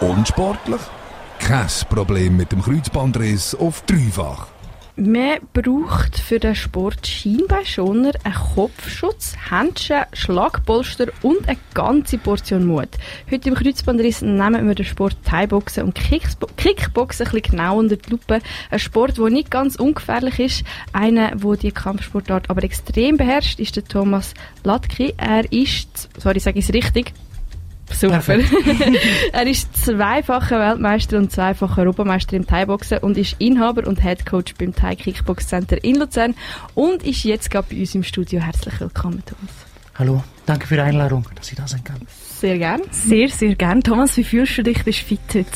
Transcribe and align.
Unsportlich? 0.00 0.80
Kein 1.38 1.66
Problem 1.90 2.36
mit 2.38 2.52
dem 2.52 2.62
Kreuzbandriss 2.62 3.54
auf 3.54 3.82
dreifach. 3.82 4.46
Man 4.96 5.38
braucht 5.52 6.18
für 6.18 6.38
den 6.38 6.54
Sport 6.54 7.06
Schienbeinschoner 7.06 8.12
einen 8.24 8.34
Kopfschutz, 8.34 9.34
Handschuhe, 9.50 10.06
Schlagpolster 10.14 11.08
und 11.22 11.46
eine 11.46 11.58
ganze 11.74 12.16
Portion 12.16 12.66
Mut. 12.66 12.88
Heute 13.30 13.50
im 13.50 13.54
Kreuzbandriss 13.54 14.22
nehmen 14.22 14.66
wir 14.66 14.74
den 14.74 14.86
Sport 14.86 15.16
Thai-Boxen 15.24 15.84
und 15.84 15.94
Kickboxen 15.94 17.26
ein 17.26 17.32
bisschen 17.32 17.52
genau 17.52 17.78
unter 17.78 17.96
die 17.96 18.10
Lupe. 18.10 18.40
Ein 18.70 18.78
Sport, 18.78 19.18
der 19.18 19.28
nicht 19.28 19.50
ganz 19.50 19.76
ungefährlich 19.76 20.38
ist. 20.38 20.64
Einer, 20.94 21.36
der 21.36 21.56
die 21.56 21.72
Kampfsportart 21.72 22.48
aber 22.48 22.64
extrem 22.64 23.18
beherrscht, 23.18 23.60
ist 23.60 23.76
der 23.76 23.84
Thomas 23.84 24.32
Latki. 24.64 25.12
Er 25.18 25.50
ist, 25.52 26.08
sorry, 26.18 26.40
sage 26.40 26.58
ich 26.58 26.68
es 26.68 26.74
richtig, 26.74 27.12
Super. 27.92 28.22
er 29.32 29.46
ist 29.46 29.76
zweifacher 29.76 30.58
Weltmeister 30.58 31.18
und 31.18 31.32
zweifacher 31.32 31.82
Europameister 31.82 32.36
im 32.36 32.46
Thai-Boxen 32.46 32.98
und 32.98 33.18
ist 33.18 33.36
Inhaber 33.38 33.86
und 33.86 34.02
Head 34.02 34.26
Coach 34.26 34.54
beim 34.54 34.74
Thai 34.74 34.96
Kickbox 34.96 35.48
Center 35.48 35.82
in 35.82 35.96
Luzern 35.96 36.34
und 36.74 37.02
ist 37.02 37.24
jetzt 37.24 37.50
gerade 37.50 37.68
bei 37.70 37.80
uns 37.80 37.94
im 37.94 38.02
Studio. 38.02 38.40
Herzlich 38.40 38.80
willkommen, 38.80 39.22
Thomas. 39.26 39.54
Hallo, 39.96 40.24
danke 40.46 40.66
für 40.66 40.76
die 40.76 40.80
Einladung, 40.80 41.26
dass 41.34 41.50
ich 41.50 41.58
da 41.58 41.66
sein 41.66 41.84
kann. 41.84 42.00
Sehr 42.08 42.56
gern. 42.56 42.80
Sehr, 42.90 43.28
sehr 43.28 43.54
gern. 43.54 43.82
Thomas, 43.82 44.16
wie 44.16 44.24
fühlst 44.24 44.56
du 44.56 44.62
dich? 44.62 44.82
Bist 44.84 45.02
du 45.02 45.04
fit 45.04 45.20
heute? 45.34 45.50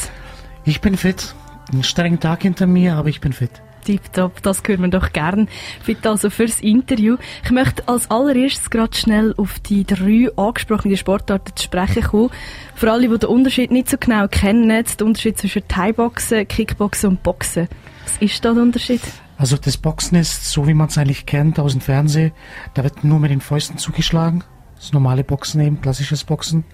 Ich 0.67 0.81
bin 0.81 0.97
fit. 0.97 1.35
Ein 1.73 1.83
strenger 1.83 2.21
Tag 2.21 2.43
hinter 2.43 2.67
mir, 2.67 2.97
aber 2.97 3.09
ich 3.09 3.21
bin 3.21 3.33
fit. 3.33 3.63
Tipptopp, 3.85 4.43
das 4.43 4.63
hören 4.67 4.83
wir 4.83 4.89
doch 4.89 5.13
gern. 5.13 5.49
Bitte 5.87 6.11
also 6.11 6.31
fürs 6.31 6.61
Interview. 6.61 7.17
Ich 7.45 7.51
möchte 7.51 7.87
als 7.87 8.11
allererstes 8.11 8.71
gerade 8.71 8.97
schnell 8.97 9.35
auf 9.37 9.59
die 9.61 9.85
drei 9.85 10.29
angesprochenen 10.37 10.97
Sportarten 10.97 11.55
zu 11.55 11.65
sprechen 11.65 12.03
kommen. 12.03 12.31
Für 12.75 12.91
alle, 12.91 13.09
die 13.09 13.19
den 13.19 13.29
Unterschied 13.29 13.71
nicht 13.71 13.89
so 13.89 13.97
genau 13.99 14.27
kennen, 14.29 14.69
der 14.69 15.07
Unterschied 15.07 15.39
zwischen 15.39 15.69
Thai-Boxen, 15.69 16.49
Kickboxen 16.49 17.11
und 17.11 17.23
Boxen. 17.23 17.69
Was 18.05 18.17
ist 18.19 18.45
da 18.45 18.53
der 18.53 18.63
Unterschied? 18.63 19.01
Also 19.37 19.57
das 19.57 19.77
Boxen 19.77 20.17
ist, 20.17 20.51
so 20.51 20.67
wie 20.67 20.75
man 20.75 20.89
es 20.89 20.99
eigentlich 20.99 21.27
kennt 21.27 21.59
aus 21.59 21.73
dem 21.73 21.81
Fernsehen, 21.81 22.33
da 22.75 22.85
wird 22.85 23.05
nur 23.05 23.19
mit 23.19 23.31
den 23.31 23.41
Fäusten 23.41 23.79
zugeschlagen. 23.79 24.45
Das 24.77 24.93
normale 24.93 25.25
Boxen 25.25 25.61
eben, 25.61 25.81
klassisches 25.81 26.25
Boxen. 26.25 26.65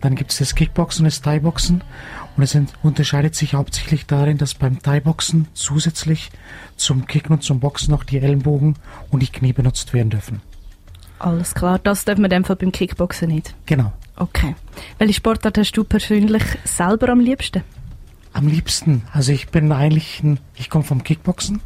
Dann 0.00 0.16
gibt 0.16 0.32
es 0.32 0.38
das 0.38 0.54
Kickboxen 0.54 1.04
und 1.04 1.12
das 1.12 1.22
Thai-Boxen. 1.22 1.84
Und 2.36 2.42
es 2.42 2.58
unterscheidet 2.82 3.34
sich 3.34 3.54
hauptsächlich 3.54 4.06
darin, 4.06 4.38
dass 4.38 4.54
beim 4.54 4.80
Thai-Boxen 4.80 5.46
zusätzlich 5.54 6.30
zum 6.76 7.06
Kicken 7.06 7.32
und 7.32 7.42
zum 7.42 7.60
Boxen 7.60 7.92
noch 7.92 8.02
die 8.02 8.18
Ellenbogen 8.18 8.76
und 9.10 9.22
die 9.22 9.28
Knie 9.28 9.52
benutzt 9.52 9.92
werden 9.92 10.10
dürfen. 10.10 10.40
Alles 11.20 11.54
klar, 11.54 11.78
das 11.78 12.04
dürfen 12.04 12.28
wir 12.28 12.44
Fall 12.44 12.56
beim 12.56 12.72
Kickboxen 12.72 13.28
nicht? 13.28 13.54
Genau. 13.66 13.92
Okay. 14.16 14.54
Welche 14.98 15.14
Sportart 15.14 15.58
hast 15.58 15.72
du 15.72 15.84
persönlich 15.84 16.42
selber 16.64 17.08
am 17.08 17.20
liebsten? 17.20 17.62
Am 18.32 18.48
liebsten, 18.48 19.02
also 19.12 19.30
ich 19.30 19.48
bin 19.48 19.70
eigentlich, 19.70 20.22
ein, 20.22 20.40
ich 20.56 20.68
komme 20.68 20.84
vom 20.84 21.04
Kickboxen 21.04 21.60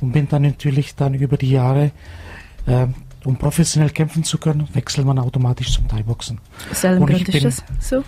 und 0.00 0.12
bin 0.12 0.28
dann 0.28 0.42
natürlich 0.42 0.96
dann 0.96 1.14
über 1.14 1.36
die 1.36 1.50
Jahre 1.50 1.92
äh, 2.66 2.88
um 3.24 3.36
professionell 3.36 3.90
kämpfen 3.90 4.24
zu 4.24 4.38
können, 4.38 4.68
wechselt 4.72 5.06
man 5.06 5.18
automatisch 5.18 5.72
zum 5.72 5.88
Thai-Boxen. 5.88 6.40
Aus 6.70 6.82
welchem 6.82 7.02
und 7.02 7.10
Grund 7.10 7.28
ist 7.28 7.44
das 7.44 7.64
so? 7.80 8.04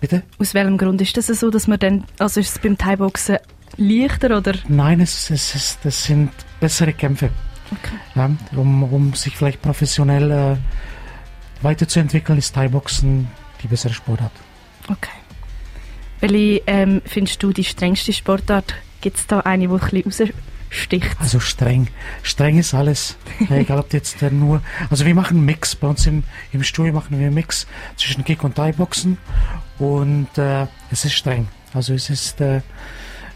Bitte? 0.00 0.22
Aus 0.38 0.54
welchem 0.54 0.78
Grund 0.78 1.00
ist 1.00 1.16
das 1.16 1.26
so, 1.26 1.50
dass 1.50 1.66
man 1.66 1.78
dann, 1.78 2.04
also 2.18 2.40
ist 2.40 2.50
es 2.50 2.58
beim 2.58 2.78
Thai-Boxen 2.78 3.38
leichter 3.76 4.36
oder? 4.36 4.54
Nein, 4.68 5.00
es, 5.00 5.30
es, 5.30 5.54
es, 5.54 5.78
das 5.82 6.04
sind 6.04 6.30
bessere 6.60 6.92
Kämpfe. 6.92 7.30
Okay. 7.70 7.96
Ja, 8.14 8.30
um, 8.56 8.82
um 8.84 9.14
sich 9.14 9.36
vielleicht 9.36 9.60
professionell 9.60 10.30
äh, 10.30 10.56
weiterzuentwickeln, 11.62 12.38
ist 12.38 12.54
Thai-Boxen 12.54 13.28
die 13.62 13.68
bessere 13.68 13.92
Sportart. 13.92 14.32
Okay. 14.88 15.10
Welche 16.20 16.62
ähm, 16.66 17.02
findest 17.04 17.42
du 17.42 17.52
die 17.52 17.64
strengste 17.64 18.12
Sportart? 18.12 18.74
Gibt 19.00 19.18
es 19.18 19.26
da 19.26 19.40
eine, 19.40 19.68
die 19.68 19.74
ein 19.74 20.02
bisschen 20.04 20.32
sticht. 20.70 21.16
Also 21.18 21.40
streng. 21.40 21.88
Streng 22.22 22.58
ist 22.58 22.74
alles. 22.74 23.16
Egal 23.50 23.78
ob 23.78 23.92
jetzt 23.92 24.20
nur. 24.22 24.62
Also 24.90 25.04
wir 25.06 25.14
machen 25.14 25.38
einen 25.38 25.46
Mix. 25.46 25.74
Bei 25.74 25.88
uns 25.88 26.06
im, 26.06 26.24
im 26.52 26.62
Studio 26.62 26.92
machen 26.92 27.18
wir 27.18 27.26
einen 27.26 27.34
Mix 27.34 27.66
zwischen 27.96 28.24
Kick 28.24 28.44
und 28.44 28.56
Thai-Boxen. 28.56 29.18
Und 29.78 30.28
äh, 30.36 30.66
es 30.90 31.04
ist 31.04 31.14
streng. 31.14 31.48
Also 31.74 31.94
es 31.94 32.10
ist, 32.10 32.40
äh, 32.40 32.60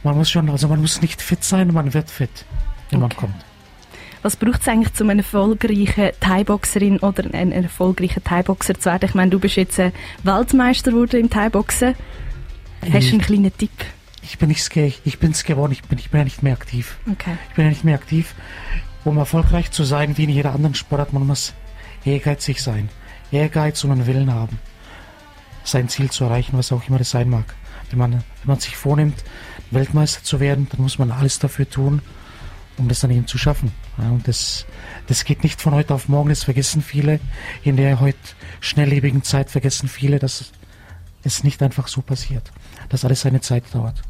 man 0.02 0.16
muss 0.16 0.30
schon, 0.30 0.48
also 0.50 0.68
man 0.68 0.80
muss 0.80 1.00
nicht 1.00 1.22
fit 1.22 1.44
sein, 1.44 1.72
man 1.72 1.92
wird 1.94 2.10
fit, 2.10 2.44
wenn 2.90 3.02
okay. 3.02 3.14
man 3.14 3.16
kommt. 3.16 3.44
Was 4.22 4.36
braucht 4.36 4.62
es 4.62 4.68
eigentlich, 4.68 5.00
um 5.00 5.10
eine 5.10 5.22
erfolgreiche 5.22 6.12
Thai-Boxerin 6.20 6.98
oder 6.98 7.24
einen 7.34 7.52
erfolgreichen 7.52 8.22
Thai-Boxer 8.22 8.74
zu 8.74 8.86
werden? 8.86 9.08
Ich 9.08 9.14
meine, 9.14 9.30
du 9.30 9.40
bist 9.40 9.56
jetzt 9.56 9.80
Weltmeister 10.22 10.92
geworden 10.92 11.20
im 11.20 11.30
Thai-Boxen. 11.30 11.94
Hast 12.92 13.08
du 13.08 13.12
einen 13.12 13.20
kleinen 13.20 13.56
Tipp? 13.56 13.70
ich 14.22 14.38
bin 14.38 14.48
nicht 14.48 14.76
ich 14.76 15.18
bin 15.18 15.32
es 15.32 15.44
geworden, 15.44 15.72
ich 15.72 15.82
bin, 15.82 15.98
ich 15.98 16.10
bin 16.10 16.18
ja 16.18 16.24
nicht 16.24 16.42
mehr 16.42 16.52
aktiv. 16.52 16.96
Okay. 17.10 17.36
Ich 17.50 17.54
bin 17.54 17.64
ja 17.64 17.70
nicht 17.70 17.84
mehr 17.84 17.96
aktiv. 17.96 18.34
Um 19.04 19.18
erfolgreich 19.18 19.70
zu 19.72 19.82
sein, 19.82 20.16
wie 20.16 20.24
in 20.24 20.30
jeder 20.30 20.54
anderen 20.54 20.74
Sportart, 20.74 21.12
man 21.12 21.26
muss 21.26 21.54
ehrgeizig 22.04 22.62
sein. 22.62 22.88
Ehrgeiz 23.32 23.82
und 23.84 23.90
einen 23.90 24.06
Willen 24.06 24.32
haben, 24.32 24.58
sein 25.64 25.88
Ziel 25.88 26.10
zu 26.10 26.24
erreichen, 26.24 26.56
was 26.58 26.72
auch 26.72 26.86
immer 26.88 26.98
das 26.98 27.10
sein 27.10 27.28
mag. 27.28 27.54
Wenn 27.90 27.98
man, 27.98 28.12
wenn 28.12 28.22
man 28.44 28.60
sich 28.60 28.76
vornimmt, 28.76 29.22
Weltmeister 29.70 30.22
zu 30.22 30.40
werden, 30.40 30.68
dann 30.70 30.82
muss 30.82 30.98
man 30.98 31.10
alles 31.10 31.38
dafür 31.38 31.68
tun, 31.68 32.02
um 32.78 32.88
das 32.88 33.00
dann 33.00 33.10
eben 33.10 33.26
zu 33.26 33.38
schaffen. 33.38 33.72
Und 33.98 34.26
das, 34.26 34.66
das 35.06 35.24
geht 35.24 35.42
nicht 35.42 35.60
von 35.60 35.74
heute 35.74 35.94
auf 35.94 36.08
morgen, 36.08 36.30
das 36.30 36.44
vergessen 36.44 36.82
viele. 36.82 37.20
In 37.62 37.76
der 37.76 38.00
heute 38.00 38.18
schnelllebigen 38.60 39.22
Zeit 39.22 39.50
vergessen 39.50 39.88
viele, 39.88 40.18
dass 40.18 40.52
es 41.22 41.44
nicht 41.44 41.62
einfach 41.62 41.88
so 41.88 42.02
passiert, 42.02 42.50
dass 42.88 43.04
alles 43.04 43.20
seine 43.20 43.40
Zeit 43.40 43.64
dauert. 43.72 44.02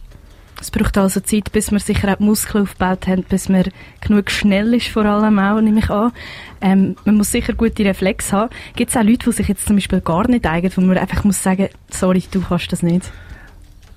Es 0.62 0.70
braucht 0.70 0.96
also 0.96 1.18
Zeit, 1.18 1.50
bis 1.50 1.72
man 1.72 1.80
sicher 1.80 2.12
auch 2.12 2.18
die 2.18 2.22
Muskeln 2.22 2.62
aufgebaut 2.62 3.08
hat, 3.08 3.28
bis 3.28 3.48
man 3.48 3.64
genug 4.00 4.30
schnell 4.30 4.72
ist, 4.74 4.86
vor 4.86 5.04
allem 5.04 5.40
auch, 5.40 5.60
nehme 5.60 5.80
ich 5.80 5.90
an. 5.90 6.12
Ähm, 6.60 6.94
man 7.04 7.16
muss 7.16 7.32
sicher 7.32 7.54
gute 7.54 7.84
Reflexe 7.84 8.36
haben. 8.36 8.50
Gibt 8.76 8.90
es 8.90 8.96
auch 8.96 9.02
Leute, 9.02 9.28
die 9.28 9.32
sich 9.32 9.48
jetzt 9.48 9.66
zum 9.66 9.74
Beispiel 9.74 10.00
gar 10.00 10.28
nicht 10.28 10.46
eignen, 10.46 10.70
wo 10.76 10.80
man 10.82 10.98
einfach 10.98 11.24
muss 11.24 11.42
sagen, 11.42 11.68
sorry, 11.90 12.22
du 12.30 12.40
kannst 12.42 12.70
das 12.70 12.84
nicht? 12.84 13.10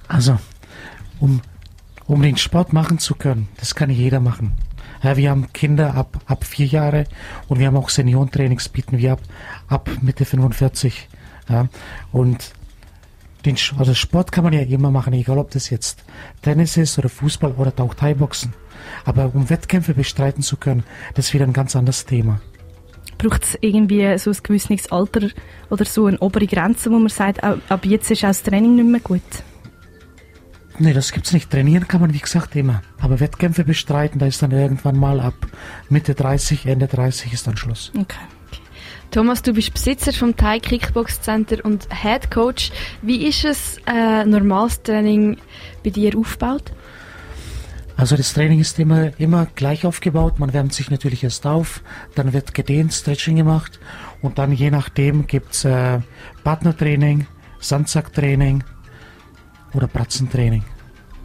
Also, 0.07 0.39
um, 1.19 1.39
um 2.07 2.23
den 2.23 2.35
Sport 2.35 2.73
machen 2.73 2.97
zu 2.97 3.13
können, 3.13 3.47
das 3.57 3.75
kann 3.75 3.91
jeder 3.91 4.19
machen. 4.19 4.53
Ja, 5.03 5.17
wir 5.17 5.29
haben 5.29 5.53
Kinder 5.53 5.93
ab, 5.93 6.19
ab 6.25 6.45
vier 6.45 6.65
Jahre 6.65 7.03
und 7.47 7.59
wir 7.59 7.67
haben 7.67 7.77
auch 7.77 7.89
Seniorentrainings 7.89 8.69
bieten 8.69 8.97
wir 8.97 9.11
ab, 9.11 9.21
ab 9.67 9.89
Mitte 10.01 10.25
45. 10.25 11.09
Ja, 11.47 11.67
und 12.11 12.53
den, 13.45 13.57
also 13.77 13.93
Sport 13.93 14.31
kann 14.31 14.43
man 14.43 14.53
ja 14.53 14.61
immer 14.61 14.91
machen, 14.91 15.13
egal 15.13 15.37
ob 15.37 15.51
das 15.51 15.69
jetzt 15.69 16.03
Tennis 16.41 16.77
ist 16.77 16.97
oder 16.97 17.09
Fußball 17.09 17.53
oder 17.53 17.73
auch 17.77 17.93
Thai-Boxen. 17.93 18.53
Aber 19.03 19.31
um 19.33 19.49
Wettkämpfe 19.49 19.93
bestreiten 19.93 20.43
zu 20.43 20.57
können, 20.57 20.83
das 21.13 21.27
ist 21.27 21.33
wieder 21.33 21.45
ein 21.45 21.53
ganz 21.53 21.75
anderes 21.75 22.05
Thema. 22.05 22.41
Braucht 23.17 23.43
es 23.43 23.57
irgendwie 23.61 24.17
so 24.17 24.31
ein 24.31 24.37
gewisses 24.43 24.91
Alter 24.91 25.29
oder 25.69 25.85
so 25.85 26.07
eine 26.07 26.19
obere 26.19 26.47
Grenze, 26.47 26.91
wo 26.91 26.99
man 26.99 27.09
sagt, 27.09 27.43
ab 27.43 27.85
jetzt 27.85 28.11
ist 28.11 28.23
auch 28.23 28.29
das 28.29 28.43
Training 28.43 28.75
nicht 28.75 28.87
mehr 28.87 28.99
gut? 28.99 29.21
Nee, 30.77 30.91
das 30.91 31.13
gibt's 31.13 31.31
nicht. 31.31 31.49
Trainieren 31.49 31.87
kann 31.87 32.01
man, 32.01 32.13
wie 32.13 32.19
gesagt, 32.19 32.55
immer. 32.57 32.81
Aber 32.99 33.21
Wettkämpfe 33.21 33.63
bestreiten, 33.63 34.19
da 34.19 34.25
ist 34.25 34.41
dann 34.41 34.51
irgendwann 34.51 34.97
mal 34.97 35.21
ab 35.21 35.33
Mitte 35.89 36.15
30, 36.15 36.65
Ende 36.65 36.87
30 36.87 37.31
ist 37.31 37.47
dann 37.47 37.55
Schluss. 37.55 37.93
Okay. 37.97 38.17
Thomas, 39.11 39.41
du 39.41 39.53
bist 39.53 39.73
Besitzer 39.73 40.11
vom 40.13 40.35
Thai 40.35 40.59
Kickbox 40.59 41.21
Center 41.21 41.63
und 41.63 41.87
Head 41.93 42.31
Coach. 42.31 42.71
Wie 43.01 43.25
ist 43.27 43.45
es 43.45 43.77
äh, 43.87 44.25
normales 44.25 44.81
Training 44.83 45.37
bei 45.83 45.89
dir 45.89 46.17
aufgebaut? 46.17 46.71
Also 47.97 48.17
das 48.17 48.33
Training 48.33 48.59
ist 48.59 48.77
immer, 48.77 49.17
immer 49.19 49.47
gleich 49.55 49.85
aufgebaut. 49.85 50.37
Man 50.39 50.53
wärmt 50.53 50.73
sich 50.73 50.91
natürlich 50.91 51.23
erst 51.23 51.45
auf, 51.45 51.81
dann 52.15 52.33
wird 52.33 52.53
gedehnt, 52.53 52.93
Stretching 52.93 53.37
gemacht 53.37 53.79
und 54.21 54.37
dann 54.37 54.51
je 54.51 54.69
nachdem 54.69 55.27
gibt's 55.27 55.63
äh, 55.63 55.99
Partnertraining, 56.43 57.25
Sandsacktraining 57.59 58.63
oder 59.73 59.87
Bratzentraining. 59.87 60.65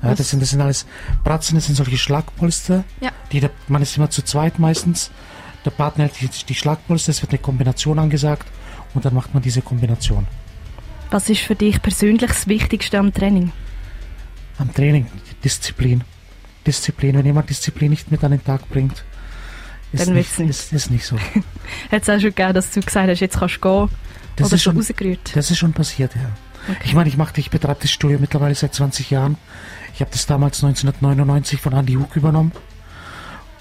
Ja, 0.03 0.15
das, 0.15 0.31
sind, 0.31 0.41
das 0.41 0.51
sind 0.51 0.61
alles 0.61 0.87
Bratzen, 1.25 1.57
das 1.57 1.67
sind 1.67 1.75
solche 1.75 1.99
Schlagpolster. 1.99 2.85
Ja. 3.01 3.11
Die, 3.33 3.47
man 3.69 3.83
ist 3.83 3.97
immer 3.97 4.09
zu 4.09 4.23
zweit 4.23 4.59
meistens 4.59 5.11
der 5.65 5.71
Partner 5.71 6.05
hält 6.05 6.21
die, 6.21 6.47
die 6.47 6.55
Schlagpolster, 6.55 7.11
es 7.11 7.23
wird 7.23 7.33
eine 7.33 7.39
Kombination 7.39 7.99
angesagt 7.99 8.47
und 8.95 9.05
dann 9.05 9.15
macht 9.15 9.35
man 9.35 9.43
diese 9.43 9.63
Kombination. 9.63 10.27
Was 11.11 11.29
ist 11.29 11.41
für 11.41 11.55
dich 11.55 11.83
persönlich 11.83 12.21
das 12.21 12.47
Wichtigste 12.47 12.99
am 12.99 13.13
Training? 13.13 13.53
Am 14.59 14.73
Training 14.73 15.07
Disziplin. 15.43 16.05
Disziplin. 16.67 17.17
Wenn 17.17 17.27
jemand 17.27 17.51
Disziplin 17.51 17.91
nicht 17.91 18.11
mit 18.11 18.23
an 18.23 18.31
den 18.31 18.45
Tag 18.45 18.69
bringt, 18.69 19.05
ist 19.93 20.07
dann 20.07 20.15
nicht, 20.15 20.39
nicht. 20.39 20.51
Ist, 20.51 20.73
ist 20.73 20.91
nicht 20.91 21.05
so. 21.05 21.17
Hat 21.91 22.03
es 22.03 22.09
auch 22.09 22.21
schon 22.21 22.31
gegeben, 22.35 22.55
dass 22.55 22.71
du 22.71 22.81
gesagt 22.81 23.09
hast, 23.09 23.21
jetzt 23.21 23.39
kannst 23.39 23.57
du 23.57 23.61
gehen? 23.61 23.97
Das 24.37 24.47
oder 24.47 24.55
ist 24.55 24.63
schon 24.63 24.77
rausgerührt? 24.77 25.35
Das 25.35 25.51
ist 25.51 25.59
schon 25.59 25.73
passiert, 25.73 26.15
ja. 26.15 26.31
Okay. 26.69 26.79
Ich 26.85 26.95
meine, 26.95 27.09
ich 27.09 27.17
mache, 27.17 27.33
ich 27.37 27.51
betreibe 27.51 27.81
das 27.81 27.91
Studio 27.91 28.19
mittlerweile 28.21 28.55
seit 28.55 28.75
20 28.75 29.11
Jahren. 29.11 29.37
Ich 29.95 30.01
habe 30.01 30.11
das 30.13 30.27
damals 30.27 30.63
1999 30.63 31.61
von 31.61 31.73
Andy 31.73 31.95
Hug 31.95 32.15
übernommen 32.15 32.53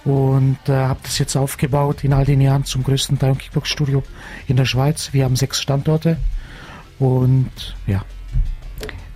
und 0.09 0.57
äh, 0.67 0.73
habe 0.73 0.99
das 1.03 1.19
jetzt 1.19 1.35
aufgebaut 1.35 2.03
in 2.03 2.13
all 2.13 2.25
den 2.25 2.41
Jahren 2.41 2.65
zum 2.65 2.83
größten 2.83 3.19
Teil 3.19 3.35
Kickbox 3.35 3.69
Studio 3.69 4.01
in 4.47 4.57
der 4.57 4.65
Schweiz. 4.65 5.13
Wir 5.13 5.25
haben 5.25 5.35
sechs 5.35 5.61
Standorte 5.61 6.17
und 6.97 7.75
ja. 7.85 8.03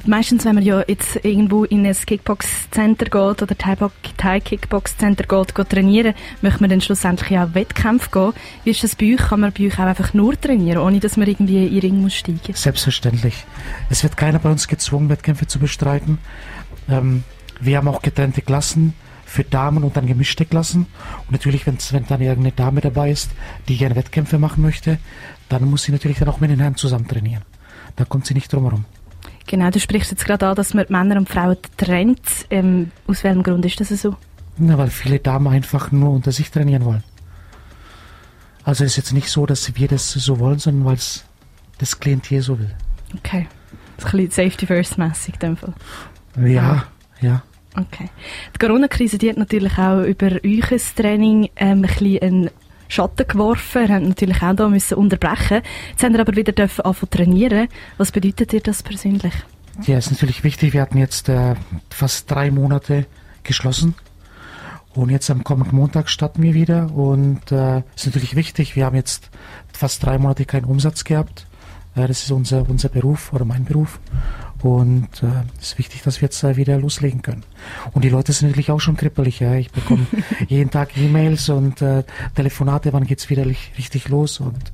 meistens, 0.06 0.45
wenn 0.45 0.54
man 0.54 0.63
ja 0.63 0.84
jetzt 0.88 1.25
irgendwo 1.25 1.63
in 1.63 1.84
ein 1.84 1.95
Kickbox-Center 1.95 3.06
geht 3.06 3.42
oder 3.42 3.57
Thai-Kickbox-Center 4.18 5.24
geht, 5.24 5.56
geht 5.56 5.69
trainieren, 5.69 6.13
möchte 6.42 6.62
man 6.62 6.69
dann 6.69 6.81
schlussendlich 6.81 7.40
auch 7.40 7.56
Wettkämpfe 7.56 8.12
gehen. 8.12 8.34
Wie 8.63 8.69
ist 8.69 8.84
das 8.84 8.95
bei 8.95 9.13
euch? 9.16 9.18
Kann 9.18 9.40
man 9.40 9.51
bei 9.51 9.66
euch 9.66 9.80
auch 9.80 9.86
einfach 9.86 10.13
nur 10.13 10.40
trainieren, 10.40 10.78
ohne 10.78 11.00
dass 11.00 11.18
man 11.18 11.28
irgendwie 11.28 11.66
in 11.66 11.74
den 11.74 11.80
Ring 11.80 12.01
muss 12.01 12.13
steigen? 12.13 12.54
Selbstverständlich. 12.54 13.45
Es 13.90 14.04
wird 14.04 14.16
keiner 14.16 14.38
bei 14.38 14.51
uns 14.51 14.68
gezwungen, 14.68 15.10
Wettkämpfe 15.10 15.48
zu 15.48 15.57
bestreiten. 15.57 16.19
Ähm, 16.88 17.24
wir 17.60 17.78
haben 17.78 17.88
auch 17.88 18.04
getrennte 18.04 18.44
Klassen 18.44 18.94
für 19.33 19.44
Damen 19.44 19.83
und 19.83 19.97
dann 19.97 20.06
gemischte 20.06 20.45
Klassen. 20.45 20.85
Und 21.25 21.31
natürlich, 21.31 21.65
wenn 21.65 21.77
dann 22.07 22.21
irgendeine 22.21 22.51
Dame 22.51 22.81
dabei 22.81 23.09
ist, 23.09 23.31
die 23.68 23.77
gerne 23.77 23.95
Wettkämpfe 23.95 24.38
machen 24.38 24.62
möchte, 24.62 25.00
dann 25.50 25.68
muss 25.68 25.83
sie 25.83 25.91
natürlich 25.91 26.19
dann 26.19 26.30
auch 26.30 26.39
mit 26.39 26.51
den 26.51 26.59
Herren 26.59 26.75
zusammen 26.75 27.07
trainieren. 27.07 27.41
Da 27.95 28.06
kommt 28.06 28.27
sie 28.27 28.35
nicht 28.35 28.53
drum 28.53 28.63
herum. 28.63 28.85
Genau, 29.47 29.71
du 29.71 29.80
sprichst 29.80 30.12
jetzt 30.12 30.25
gerade 30.25 30.47
an, 30.47 30.56
dass 30.56 30.75
man 30.75 30.85
Männer 30.88 31.18
und 31.18 31.30
Frauen 31.30 31.57
trennt. 31.77 32.21
Ähm, 32.51 32.91
aus 33.07 33.24
welchem 33.24 33.41
Grund 33.41 33.65
ist 33.65 33.80
das 33.80 33.89
so? 33.89 34.15
Na, 34.57 34.77
weil 34.77 34.89
viele 34.89 35.18
Damen 35.18 35.47
einfach 35.47 35.91
nur 35.91 36.12
unter 36.12 36.31
sich 36.31 36.51
trainieren 36.51 36.85
wollen. 36.85 37.03
Also 38.63 38.83
es 38.83 38.91
ist 38.91 38.97
jetzt 38.97 39.13
nicht 39.13 39.30
so, 39.30 39.47
dass 39.47 39.75
wir 39.75 39.88
das 39.88 40.12
so 40.12 40.38
wollen, 40.38 40.59
sondern 40.59 40.85
weil 40.85 40.95
es 40.95 41.25
das 41.80 42.00
Klientel 42.00 42.41
so 42.44 42.59
will. 42.59 42.74
Okay. 43.18 43.47
Das 43.97 44.06
ist 44.06 44.13
ein 44.13 44.27
bisschen 44.27 44.50
Safety 44.50 44.68
First 44.68 44.97
mäßig 45.00 45.33
in 45.33 45.39
dem 45.39 45.57
Fall. 45.57 45.74
Ja, 46.38 46.85
ja. 47.19 47.41
Okay. 47.75 48.09
Die 48.55 48.59
Corona-Krise 48.59 49.17
hat 49.29 49.37
natürlich 49.37 49.77
auch 49.77 50.01
über 50.01 50.31
euch 50.43 50.93
Training 50.95 51.49
ähm, 51.55 51.69
ein 51.69 51.81
bisschen 51.81 52.21
einen 52.21 52.49
Schatten 52.87 53.27
geworfen. 53.27 53.87
Wir 53.87 53.95
haben 53.95 54.07
natürlich 54.09 54.41
auch 54.43 54.53
da 54.53 54.69
müssen 54.69 54.95
unterbrechen. 54.95 55.61
Jetzt 55.89 56.03
haben 56.03 56.13
wir 56.13 56.21
aber 56.21 56.35
wieder 56.35 56.51
dürfen 56.51 56.85
anfangen 56.85 57.09
trainieren. 57.09 57.67
Was 57.97 58.11
bedeutet 58.11 58.51
dir 58.51 58.61
das 58.61 58.83
persönlich? 58.83 59.33
Ja, 59.87 59.97
ist 59.97 60.11
natürlich 60.11 60.43
wichtig. 60.43 60.73
Wir 60.73 60.81
hatten 60.81 60.99
jetzt 60.99 61.29
äh, 61.29 61.55
fast 61.89 62.29
drei 62.29 62.51
Monate 62.51 63.07
geschlossen. 63.43 63.95
Und 64.93 65.09
jetzt 65.09 65.31
am 65.31 65.43
kommenden 65.43 65.75
Montag 65.75 66.09
starten 66.09 66.43
wir 66.43 66.53
wieder. 66.53 66.91
Und 66.91 67.51
äh, 67.51 67.81
ist 67.95 68.05
natürlich 68.05 68.35
wichtig. 68.35 68.75
Wir 68.75 68.85
haben 68.85 68.95
jetzt 68.95 69.31
fast 69.71 70.03
drei 70.05 70.19
Monate 70.19 70.45
keinen 70.45 70.65
Umsatz 70.65 71.03
gehabt. 71.03 71.47
Äh, 71.95 72.07
das 72.07 72.23
ist 72.23 72.31
unser, 72.31 72.69
unser 72.69 72.89
Beruf 72.89 73.33
oder 73.33 73.45
mein 73.45 73.65
Beruf. 73.65 73.99
Und 74.63 75.21
äh, 75.21 75.44
es 75.60 75.74
ist 75.74 75.77
wichtig, 75.77 76.04
dass 76.04 76.21
wir 76.21 76.27
jetzt 76.27 76.42
äh, 76.44 76.56
wieder 76.56 76.77
loslegen 76.77 77.21
können. 77.21 77.44
Und 77.92 78.06
die 78.06 78.10
Leute 78.10 78.31
sind 78.31 78.48
natürlich 78.48 78.71
auch 78.71 78.80
schon 78.80 78.95
kribbelig. 78.95 79.42
Ja. 79.42 79.56
Ich 79.56 79.69
bekomme 79.69 80.07
jeden 80.48 80.71
Tag 80.71 80.98
E-Mails 80.98 81.50
und 81.50 81.81
äh, 81.81 82.04
Telefonate, 82.33 82.94
wann 82.94 83.06
geht's 83.06 83.30
wieder 83.30 83.45
richtig 83.45 84.07
los 84.07 84.39
und. 84.39 84.71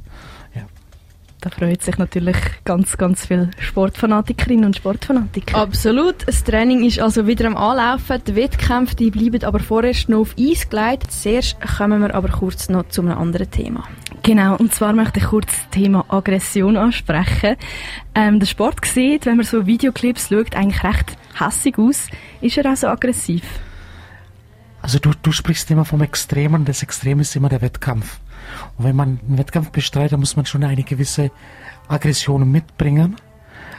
Da 1.41 1.50
freut 1.50 1.81
sich 1.81 1.97
natürlich 1.97 2.36
ganz, 2.65 2.97
ganz 2.97 3.25
viele 3.25 3.50
Sportfanatikerinnen 3.59 4.65
und 4.65 4.75
Sportfanatiker. 4.75 5.57
Absolut. 5.57 6.27
Das 6.27 6.44
Training 6.44 6.83
ist 6.83 7.00
also 7.00 7.27
wieder 7.27 7.47
am 7.47 7.56
Anlaufen. 7.56 8.21
Die 8.27 8.36
Wettkämpfe 8.36 8.94
die 8.95 9.09
bleiben 9.09 9.41
aber 9.45 9.59
vorerst 9.59 10.09
noch 10.09 10.19
auf 10.19 10.36
Eis 10.38 10.69
gelegt. 10.69 11.09
Zuerst 11.12 11.56
kommen 11.62 12.01
wir 12.01 12.13
aber 12.13 12.27
kurz 12.27 12.68
noch 12.68 12.89
zu 12.89 13.01
einem 13.01 13.18
anderen 13.18 13.50
Thema. 13.50 13.86
Genau, 14.21 14.57
und 14.57 14.74
zwar 14.74 14.91
möchte 14.91 15.19
ich 15.19 15.25
kurz 15.27 15.47
das 15.47 15.69
Thema 15.69 16.03
Aggression 16.09 16.75
ansprechen. 16.75 17.56
Ähm, 18.15 18.42
der 18.42 18.47
Sport 18.47 18.83
sieht, 18.83 19.25
wenn 19.25 19.38
man 19.38 19.45
so 19.45 19.65
Videoclips 19.65 20.27
schaut, 20.27 20.53
eigentlich 20.57 20.83
recht 20.83 21.15
hässig 21.39 21.77
aus. 21.77 22.07
Ist 22.42 22.57
er 22.57 22.69
auch 22.69 22.75
so 22.75 22.88
aggressiv? 22.88 23.44
Also 24.81 25.00
du, 25.00 25.12
du 25.21 25.31
sprichst 25.31 25.71
immer 25.71 25.85
vom 25.85 26.01
Extremen. 26.01 26.65
Das 26.65 26.83
Extrem 26.83 27.21
ist 27.21 27.33
immer 27.38 27.47
der 27.47 27.62
Wettkampf. 27.62 28.19
Und 28.77 28.85
wenn 28.85 28.95
man 28.95 29.19
einen 29.27 29.37
Wettkampf 29.37 29.71
bestreitet, 29.71 30.17
muss 30.19 30.35
man 30.35 30.45
schon 30.45 30.63
eine 30.63 30.83
gewisse 30.83 31.31
Aggression 31.87 32.49
mitbringen. 32.51 33.15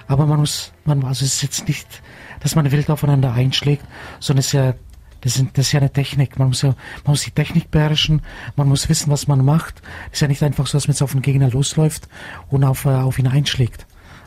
Aber 0.08 0.26
man 0.26 0.40
muss, 0.40 0.72
man, 0.84 1.04
also 1.04 1.24
es 1.24 1.34
ist 1.34 1.42
jetzt 1.42 1.68
nicht, 1.68 2.02
dass 2.40 2.56
man 2.56 2.70
wild 2.70 2.90
aufeinander 2.90 3.32
einschlägt, 3.32 3.84
sondern 4.18 4.40
es 4.40 4.46
ist 4.46 4.52
ja 4.52 4.74
das, 5.20 5.34
sind, 5.34 5.56
das 5.56 5.66
ist 5.66 5.72
ja 5.72 5.80
eine 5.80 5.92
Technik. 5.92 6.38
Man 6.38 6.48
muss 6.48 6.62
ja, 6.62 6.70
man 7.04 7.12
muss 7.12 7.22
die 7.22 7.30
Technik 7.30 7.70
beherrschen, 7.70 8.22
man 8.56 8.68
muss 8.68 8.88
wissen, 8.88 9.10
was 9.10 9.28
man 9.28 9.44
macht. 9.44 9.82
Es 10.06 10.14
ist 10.14 10.20
ja 10.22 10.28
nicht 10.28 10.42
einfach 10.42 10.66
so, 10.66 10.78
dass 10.78 10.88
man 10.88 10.94
jetzt 10.94 11.02
auf 11.02 11.12
den 11.12 11.22
Gegner 11.22 11.50
losläuft 11.50 12.08
und 12.48 12.64
auf, 12.64 12.86
äh, 12.86 12.90
auf 12.90 13.18
ihn 13.18 13.26
einschlägt. 13.26 13.86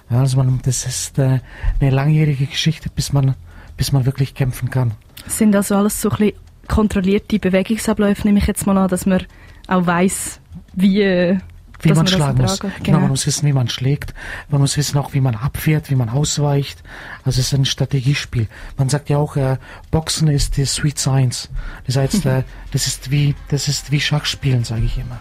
Ja, 0.09 0.19
also 0.19 0.37
man, 0.37 0.59
das 0.63 0.85
ist 0.85 1.17
äh, 1.17 1.39
eine 1.79 1.89
langjährige 1.89 2.45
Geschichte, 2.45 2.89
bis 2.89 3.13
man, 3.13 3.35
bis 3.77 3.91
man 3.91 4.05
wirklich 4.05 4.35
kämpfen 4.35 4.69
kann. 4.69 4.91
Sind 5.27 5.55
also 5.55 5.75
alles 5.75 6.01
so 6.01 6.09
ein 6.09 6.17
bisschen 6.17 6.42
kontrollierte 6.67 7.39
Bewegungsabläufe, 7.39 8.27
nehme 8.27 8.39
ich 8.39 8.47
jetzt 8.47 8.65
mal 8.65 8.77
an, 8.77 8.87
dass 8.87 9.05
man 9.05 9.23
auch 9.67 9.85
weiß, 9.85 10.39
wie, 10.75 11.01
äh, 11.01 11.37
wie 11.81 11.89
man, 11.89 11.97
man 11.97 12.07
schlagen 12.07 12.41
muss. 12.41 12.59
Genau. 12.59 12.73
genau. 12.83 12.99
man 12.99 13.09
muss 13.09 13.27
wissen, 13.27 13.47
wie 13.47 13.53
man 13.53 13.67
schlägt. 13.67 14.13
Man 14.49 14.61
muss 14.61 14.77
wissen 14.77 14.97
auch, 14.97 15.13
wie 15.13 15.21
man 15.21 15.35
abfährt, 15.35 15.89
wie 15.89 15.95
man 15.95 16.09
ausweicht. 16.09 16.83
Also 17.25 17.41
es 17.41 17.47
ist 17.47 17.53
ein 17.53 17.65
Strategiespiel. 17.65 18.47
Man 18.77 18.89
sagt 18.89 19.09
ja 19.09 19.17
auch, 19.17 19.35
äh, 19.35 19.57
Boxen 19.91 20.27
ist 20.29 20.57
die 20.57 20.65
Sweet 20.65 20.97
Science. 20.97 21.49
Das 21.85 21.97
heißt, 21.97 22.25
äh, 22.25 22.43
das 22.71 22.87
ist 22.87 23.11
wie 23.11 23.35
das 23.49 23.67
ist 23.67 23.91
wie 23.91 23.99
Schachspielen, 23.99 24.63
sage 24.63 24.85
ich 24.85 24.97
immer. 24.97 25.19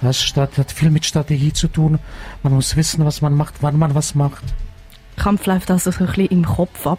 Das 0.00 0.34
hat 0.34 0.72
viel 0.72 0.90
mit 0.90 1.04
Strategie 1.04 1.52
zu 1.52 1.68
tun. 1.68 1.98
Man 2.42 2.54
muss 2.54 2.74
wissen, 2.74 3.04
was 3.04 3.20
man 3.20 3.34
macht, 3.34 3.56
wann 3.60 3.78
man 3.78 3.94
was 3.94 4.14
macht. 4.14 4.44
Kampf 5.20 5.46
läuft 5.46 5.70
also 5.70 5.90
so 5.90 6.00
ein 6.00 6.06
bisschen 6.06 6.26
im 6.26 6.44
Kopf 6.44 6.86
ab. 6.86 6.98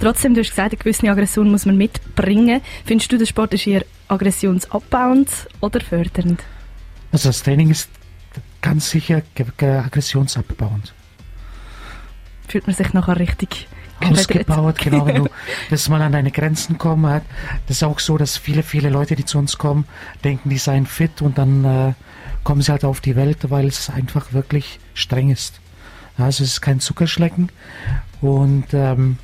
Trotzdem, 0.00 0.34
du 0.34 0.40
hast 0.40 0.50
gesagt, 0.50 0.72
eine 0.72 0.78
gewisse 0.78 1.08
Aggression 1.10 1.50
muss 1.50 1.66
man 1.66 1.76
mitbringen. 1.76 2.62
Findest 2.84 3.12
du, 3.12 3.18
der 3.18 3.26
Sport 3.26 3.54
ist 3.54 3.66
eher 3.66 3.84
aggressionsabbauend 4.08 5.28
oder 5.60 5.80
fördernd? 5.80 6.42
Also 7.12 7.28
das 7.28 7.42
Training 7.42 7.70
ist 7.70 7.90
ganz 8.62 8.90
sicher 8.90 9.22
aggressionsabbauend. 9.60 10.94
Fühlt 12.48 12.66
man 12.66 12.74
sich 12.74 12.92
nachher 12.94 13.18
richtig 13.18 13.68
ausgebaut, 14.00 14.78
genau, 14.78 15.06
wenn 15.06 15.24
du, 15.24 15.30
dass 15.70 15.88
man 15.88 16.00
an 16.00 16.12
deine 16.12 16.30
Grenzen 16.30 16.78
kommt. 16.78 17.22
Das 17.66 17.76
ist 17.76 17.82
auch 17.82 17.98
so, 17.98 18.16
dass 18.16 18.36
viele, 18.36 18.62
viele 18.62 18.88
Leute, 18.88 19.16
die 19.16 19.24
zu 19.24 19.38
uns 19.38 19.58
kommen, 19.58 19.84
denken, 20.24 20.48
die 20.48 20.58
seien 20.58 20.86
fit 20.86 21.20
und 21.20 21.36
dann 21.36 21.64
äh, 21.64 21.92
kommen 22.44 22.62
sie 22.62 22.72
halt 22.72 22.84
auf 22.84 23.00
die 23.00 23.16
Welt, 23.16 23.50
weil 23.50 23.66
es 23.66 23.90
einfach 23.90 24.32
wirklich 24.32 24.80
streng 24.94 25.30
ist. 25.30 25.60
Also 26.18 26.44
es 26.44 26.52
ist 26.52 26.60
kein 26.60 26.80
Zuckerschlecken. 26.80 27.50
Und 28.20 28.66
ähm, 28.72 29.18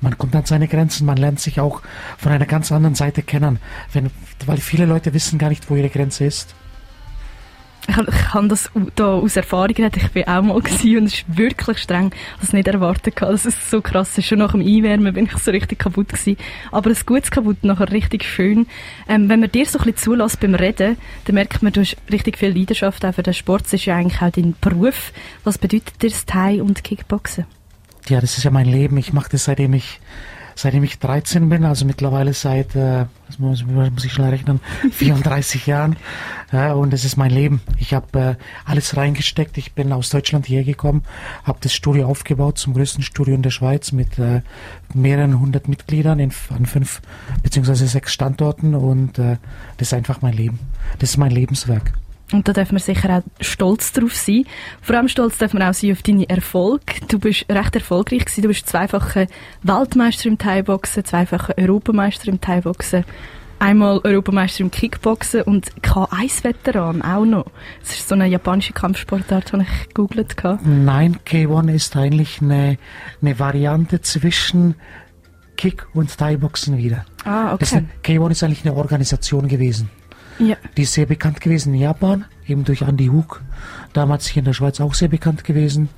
man 0.00 0.18
kommt 0.18 0.34
an 0.34 0.44
seine 0.44 0.68
Grenzen, 0.68 1.06
man 1.06 1.16
lernt 1.16 1.40
sich 1.40 1.60
auch 1.60 1.82
von 2.18 2.32
einer 2.32 2.46
ganz 2.46 2.72
anderen 2.72 2.94
Seite 2.94 3.22
kennen, 3.22 3.58
wenn, 3.92 4.10
weil 4.44 4.58
viele 4.58 4.86
Leute 4.86 5.14
wissen 5.14 5.38
gar 5.38 5.48
nicht, 5.48 5.70
wo 5.70 5.76
ihre 5.76 5.88
Grenze 5.88 6.24
ist 6.24 6.54
ich, 7.88 7.96
ich 7.96 8.24
kann 8.30 8.48
das 8.48 8.70
da 8.94 9.14
aus 9.14 9.36
Erfahrung 9.36 9.74
reden. 9.76 9.92
Ich 9.96 10.10
bin 10.10 10.24
auch 10.24 10.42
mal 10.42 10.60
gewesen 10.60 10.98
und 10.98 11.04
es 11.04 11.14
ist 11.14 11.24
wirklich 11.28 11.78
streng. 11.78 12.12
Ich 12.38 12.44
es 12.44 12.52
nicht 12.52 12.68
erwartet 12.68 13.16
gehabt, 13.16 13.32
dass 13.32 13.44
es 13.44 13.70
so 13.70 13.80
krass 13.80 14.16
ist. 14.18 14.26
Schon 14.26 14.38
nach 14.38 14.52
dem 14.52 14.60
Einwärmen 14.60 15.14
bin 15.14 15.26
ich 15.26 15.38
so 15.38 15.50
richtig 15.50 15.78
kaputt 15.78 16.08
gewesen. 16.08 16.36
Aber 16.72 16.90
ein 16.90 16.96
gutes 17.06 17.30
kaputt, 17.30 17.62
nachher 17.62 17.90
richtig 17.90 18.24
schön. 18.24 18.66
Ähm, 19.08 19.28
wenn 19.28 19.40
man 19.40 19.50
dir 19.50 19.66
so 19.66 19.78
ein 19.78 19.84
bisschen 19.84 19.98
zulässt 19.98 20.40
beim 20.40 20.54
Reden, 20.54 20.96
dann 21.24 21.34
merkt 21.34 21.62
man, 21.62 21.72
du 21.72 21.80
hast 21.80 21.96
richtig 22.10 22.38
viel 22.38 22.56
Leidenschaft 22.56 23.04
auch 23.04 23.14
für 23.14 23.22
den 23.22 23.34
Sport. 23.34 23.64
Das 23.64 23.74
ist 23.74 23.84
ja 23.84 23.96
eigentlich 23.96 24.22
auch 24.22 24.30
dein 24.30 24.54
Beruf. 24.60 25.12
Was 25.44 25.58
bedeutet 25.58 26.02
dir 26.02 26.10
das 26.10 26.26
Thai 26.26 26.62
und 26.62 26.84
Kickboxen? 26.84 27.46
Ja, 28.08 28.20
das 28.20 28.38
ist 28.38 28.44
ja 28.44 28.50
mein 28.50 28.66
Leben. 28.66 28.96
Ich 28.98 29.12
mache 29.12 29.30
das 29.30 29.44
seitdem 29.44 29.74
ich 29.74 30.00
seitdem 30.56 30.82
ich 30.82 30.98
13 30.98 31.48
bin, 31.48 31.64
also 31.64 31.84
mittlerweile 31.84 32.32
seit, 32.32 32.74
äh, 32.74 33.04
muss, 33.38 33.64
muss 33.64 34.04
ich 34.04 34.12
schnell 34.12 34.30
rechnen, 34.30 34.60
34 34.90 35.66
Jahren. 35.66 35.96
Ja, 36.50 36.72
und 36.72 36.94
es 36.94 37.04
ist 37.04 37.16
mein 37.16 37.30
Leben. 37.30 37.60
Ich 37.78 37.92
habe 37.92 38.18
äh, 38.18 38.34
alles 38.64 38.96
reingesteckt. 38.96 39.58
Ich 39.58 39.74
bin 39.74 39.92
aus 39.92 40.10
Deutschland 40.10 40.46
hierher 40.46 40.64
gekommen, 40.64 41.02
habe 41.44 41.58
das 41.60 41.74
Studio 41.74 42.06
aufgebaut 42.06 42.58
zum 42.58 42.74
größten 42.74 43.02
Studio 43.02 43.34
in 43.34 43.42
der 43.42 43.50
Schweiz 43.50 43.92
mit 43.92 44.18
äh, 44.18 44.42
mehreren 44.94 45.38
hundert 45.38 45.68
Mitgliedern 45.68 46.18
in, 46.18 46.32
an 46.50 46.66
fünf 46.66 47.02
beziehungsweise 47.42 47.86
sechs 47.86 48.12
Standorten 48.12 48.74
und 48.74 49.18
äh, 49.18 49.36
das 49.76 49.88
ist 49.88 49.94
einfach 49.94 50.22
mein 50.22 50.34
Leben. 50.34 50.58
Das 50.98 51.10
ist 51.10 51.16
mein 51.18 51.32
Lebenswerk. 51.32 51.92
Und 52.32 52.48
da 52.48 52.52
darf 52.52 52.72
man 52.72 52.80
sicher 52.80 53.18
auch 53.18 53.22
stolz 53.40 53.92
drauf 53.92 54.14
sein. 54.14 54.44
Vor 54.82 54.96
allem 54.96 55.08
stolz 55.08 55.38
darf 55.38 55.52
man 55.52 55.62
auch 55.62 55.74
sein 55.74 55.92
auf 55.92 56.02
deine 56.02 56.28
Erfolge. 56.28 56.94
Du 57.08 57.20
bist 57.20 57.46
recht 57.48 57.74
erfolgreich 57.76 58.24
gewesen. 58.24 58.42
Du 58.42 58.48
bist 58.48 58.68
zweifacher 58.68 59.26
Weltmeister 59.62 60.28
im 60.28 60.36
Thai-Boxen, 60.36 61.04
zweifacher 61.04 61.56
Europameister 61.56 62.28
im 62.28 62.40
Thai-Boxen, 62.40 63.04
einmal 63.60 64.00
Europameister 64.02 64.62
im 64.62 64.72
Kickboxen 64.72 65.42
und 65.42 65.70
K1-Veteran 65.82 67.02
auch 67.02 67.24
noch. 67.24 67.46
Das 67.80 67.92
ist 67.92 68.08
so 68.08 68.16
eine 68.16 68.26
japanische 68.26 68.72
Kampfsportart, 68.72 69.52
die 69.52 69.62
ich 69.62 69.88
gegoogelt 69.88 70.42
habe. 70.42 70.68
Nein, 70.68 71.18
K1 71.24 71.72
ist 71.72 71.96
eigentlich 71.96 72.42
eine, 72.42 72.76
eine 73.22 73.38
Variante 73.38 74.00
zwischen 74.00 74.74
Kick 75.56 75.86
und 75.94 76.18
Thai-Boxen 76.18 76.76
wieder. 76.76 77.06
Ah, 77.24 77.54
okay. 77.54 77.76
Eine, 77.76 77.88
K1 78.04 78.30
ist 78.32 78.42
eigentlich 78.42 78.64
eine 78.64 78.74
Organisation 78.74 79.46
gewesen. 79.46 79.88
Ja. 80.38 80.56
Die 80.76 80.82
ist 80.82 80.92
sehr 80.92 81.06
bekannt 81.06 81.40
gewesen 81.40 81.74
in 81.74 81.80
Japan, 81.80 82.24
eben 82.46 82.64
durch 82.64 82.82
Andy 82.82 83.06
Hook. 83.06 83.42
Damals 83.92 84.26
hier 84.26 84.40
in 84.40 84.44
der 84.44 84.52
Schweiz 84.52 84.80
auch 84.80 84.94
sehr 84.94 85.08
bekannt 85.08 85.44
gewesen. 85.44 85.88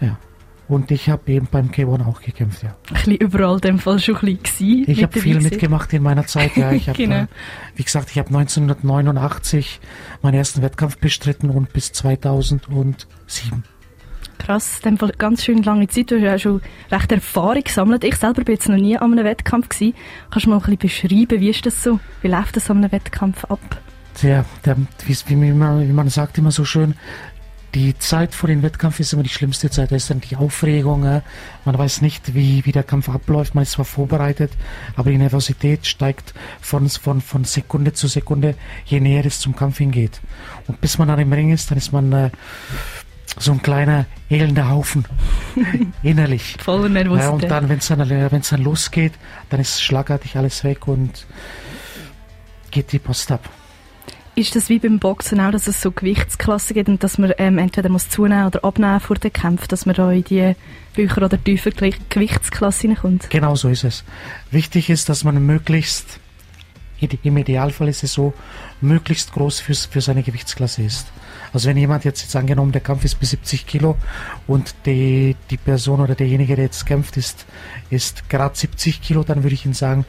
Ja. 0.00 0.18
Und 0.66 0.90
ich 0.90 1.10
habe 1.10 1.30
eben 1.30 1.46
beim 1.50 1.68
K1 1.68 2.06
auch 2.06 2.22
gekämpft, 2.22 2.62
ja. 2.62 2.74
Ein 2.88 2.94
bisschen 2.94 3.16
überall 3.16 3.56
in 3.56 3.60
dem 3.60 3.78
Fall 3.78 3.98
schon 3.98 4.16
ein 4.16 4.38
bisschen 4.38 4.88
Ich 4.88 5.02
habe 5.02 5.20
viel 5.20 5.40
mitgemacht 5.40 5.92
in 5.92 6.02
meiner 6.02 6.26
Zeit, 6.26 6.56
ja. 6.56 6.72
Ich 6.72 6.88
hab, 6.88 6.96
genau. 6.96 7.16
äh, 7.16 7.26
wie 7.76 7.84
gesagt, 7.84 8.10
ich 8.10 8.18
habe 8.18 8.28
1989 8.28 9.80
meinen 10.22 10.34
ersten 10.34 10.62
Wettkampf 10.62 10.96
bestritten 10.96 11.50
und 11.50 11.72
bis 11.72 11.92
2007. 11.92 13.64
Krass, 14.38 14.76
in 14.78 14.90
dem 14.90 14.98
Fall 14.98 15.12
ganz 15.16 15.44
schön 15.44 15.62
lange 15.62 15.88
Zeit. 15.88 16.10
Du 16.10 16.16
hast 16.16 16.22
ja 16.22 16.38
schon 16.38 16.60
recht 16.90 17.12
Erfahrung 17.12 17.62
gesammelt. 17.62 18.04
Ich 18.04 18.16
selber 18.16 18.44
bin 18.44 18.54
jetzt 18.54 18.68
noch 18.68 18.76
nie 18.76 18.96
an 18.96 19.12
einem 19.12 19.24
Wettkampf 19.24 19.68
gewesen. 19.68 19.94
Kannst 20.30 20.46
du 20.46 20.50
mal 20.50 20.56
ein 20.56 20.76
bisschen 20.76 21.08
beschreiben, 21.08 21.40
wie 21.40 21.50
ist 21.50 21.64
das 21.66 21.82
so? 21.82 22.00
Wie 22.22 22.28
läuft 22.28 22.56
das 22.56 22.70
an 22.70 22.78
einem 22.78 22.92
Wettkampf 22.92 23.44
ab? 23.44 23.60
Ja, 24.22 24.44
der, 24.64 24.76
wie, 25.06 25.34
man, 25.52 25.88
wie 25.88 25.92
man 25.92 26.08
sagt 26.08 26.38
immer 26.38 26.50
so 26.50 26.64
schön, 26.64 26.94
die 27.74 27.98
Zeit 27.98 28.34
vor 28.34 28.48
dem 28.48 28.62
Wettkampf 28.62 29.00
ist 29.00 29.12
immer 29.12 29.24
die 29.24 29.28
schlimmste 29.28 29.68
Zeit. 29.68 29.90
Da 29.90 29.96
ist 29.96 30.08
dann 30.08 30.20
die 30.20 30.36
Aufregung. 30.36 31.04
Äh, 31.04 31.22
man 31.64 31.76
weiß 31.76 32.02
nicht, 32.02 32.34
wie, 32.34 32.64
wie 32.64 32.72
der 32.72 32.84
Kampf 32.84 33.08
abläuft. 33.08 33.54
Man 33.54 33.62
ist 33.62 33.72
zwar 33.72 33.84
vorbereitet, 33.84 34.52
aber 34.96 35.10
die 35.10 35.18
Nervosität 35.18 35.86
steigt 35.86 36.34
von, 36.60 36.88
von, 36.88 37.20
von 37.20 37.44
Sekunde 37.44 37.92
zu 37.92 38.06
Sekunde, 38.06 38.54
je 38.84 39.00
näher 39.00 39.26
es 39.26 39.40
zum 39.40 39.56
Kampf 39.56 39.78
hingeht. 39.78 40.20
Und 40.68 40.80
bis 40.80 40.98
man 40.98 41.08
dann 41.08 41.18
im 41.18 41.32
Ring 41.32 41.52
ist, 41.52 41.70
dann 41.70 41.78
ist 41.78 41.92
man 41.92 42.12
äh, 42.12 42.30
so 43.38 43.52
ein 43.52 43.62
kleiner 43.62 44.06
elender 44.30 44.68
Haufen 44.70 45.04
innerlich. 46.02 46.56
Voller 46.62 46.88
Nervosität. 46.88 47.26
Ja, 47.26 47.30
und 47.30 47.50
dann, 47.50 47.68
wenn 47.68 47.78
es 47.78 47.88
dann, 47.88 48.08
wenn's 48.08 48.50
dann 48.50 48.62
losgeht, 48.62 49.12
dann 49.50 49.60
ist 49.60 49.82
schlagartig 49.82 50.36
alles 50.36 50.64
weg 50.64 50.86
und 50.88 51.26
geht 52.70 52.92
die 52.92 52.98
Post 52.98 53.32
ab. 53.32 53.48
Ist 54.36 54.56
das 54.56 54.68
wie 54.68 54.80
beim 54.80 54.98
Boxen 54.98 55.40
auch, 55.40 55.52
dass 55.52 55.68
es 55.68 55.80
so 55.80 55.92
Gewichtsklassen 55.92 56.74
gibt 56.74 56.88
und 56.88 57.04
dass 57.04 57.18
man 57.18 57.32
ähm, 57.38 57.56
entweder 57.58 57.88
muss 57.88 58.08
zunehmen 58.08 58.46
oder 58.46 58.64
abnehmen 58.64 58.98
vor 58.98 59.14
den 59.16 59.32
Kämpfen, 59.32 59.68
dass 59.68 59.86
man 59.86 59.94
da 59.94 60.10
in 60.10 60.24
die 60.24 60.56
Bücher 60.92 61.22
oder 61.22 61.42
tiefer 61.42 61.70
Gewichtsklasse 61.70 62.82
hineinkommt? 62.82 63.30
Genau 63.30 63.54
so 63.54 63.68
ist 63.68 63.84
es. 63.84 64.04
Wichtig 64.50 64.90
ist, 64.90 65.08
dass 65.08 65.22
man 65.22 65.40
möglichst, 65.46 66.18
im 67.22 67.36
Idealfall 67.36 67.88
ist 67.88 68.02
es 68.02 68.14
so, 68.14 68.34
möglichst 68.80 69.32
groß 69.32 69.60
für, 69.60 69.74
für 69.74 70.00
seine 70.00 70.24
Gewichtsklasse 70.24 70.82
ist. 70.82 71.06
Also 71.54 71.68
wenn 71.68 71.76
jemand 71.76 72.04
jetzt, 72.04 72.20
jetzt 72.20 72.34
angenommen, 72.34 72.72
der 72.72 72.80
Kampf 72.80 73.04
ist 73.04 73.20
bis 73.20 73.30
70 73.30 73.64
Kilo 73.66 73.96
und 74.48 74.74
die, 74.86 75.36
die 75.50 75.56
Person 75.56 76.00
oder 76.00 76.16
derjenige, 76.16 76.56
der 76.56 76.64
jetzt 76.64 76.84
kämpft, 76.84 77.16
ist, 77.16 77.46
ist 77.90 78.28
gerade 78.28 78.56
70 78.56 79.00
Kilo, 79.00 79.22
dann 79.22 79.44
würde 79.44 79.54
ich 79.54 79.64
Ihnen 79.64 79.72
sagen, 79.72 80.04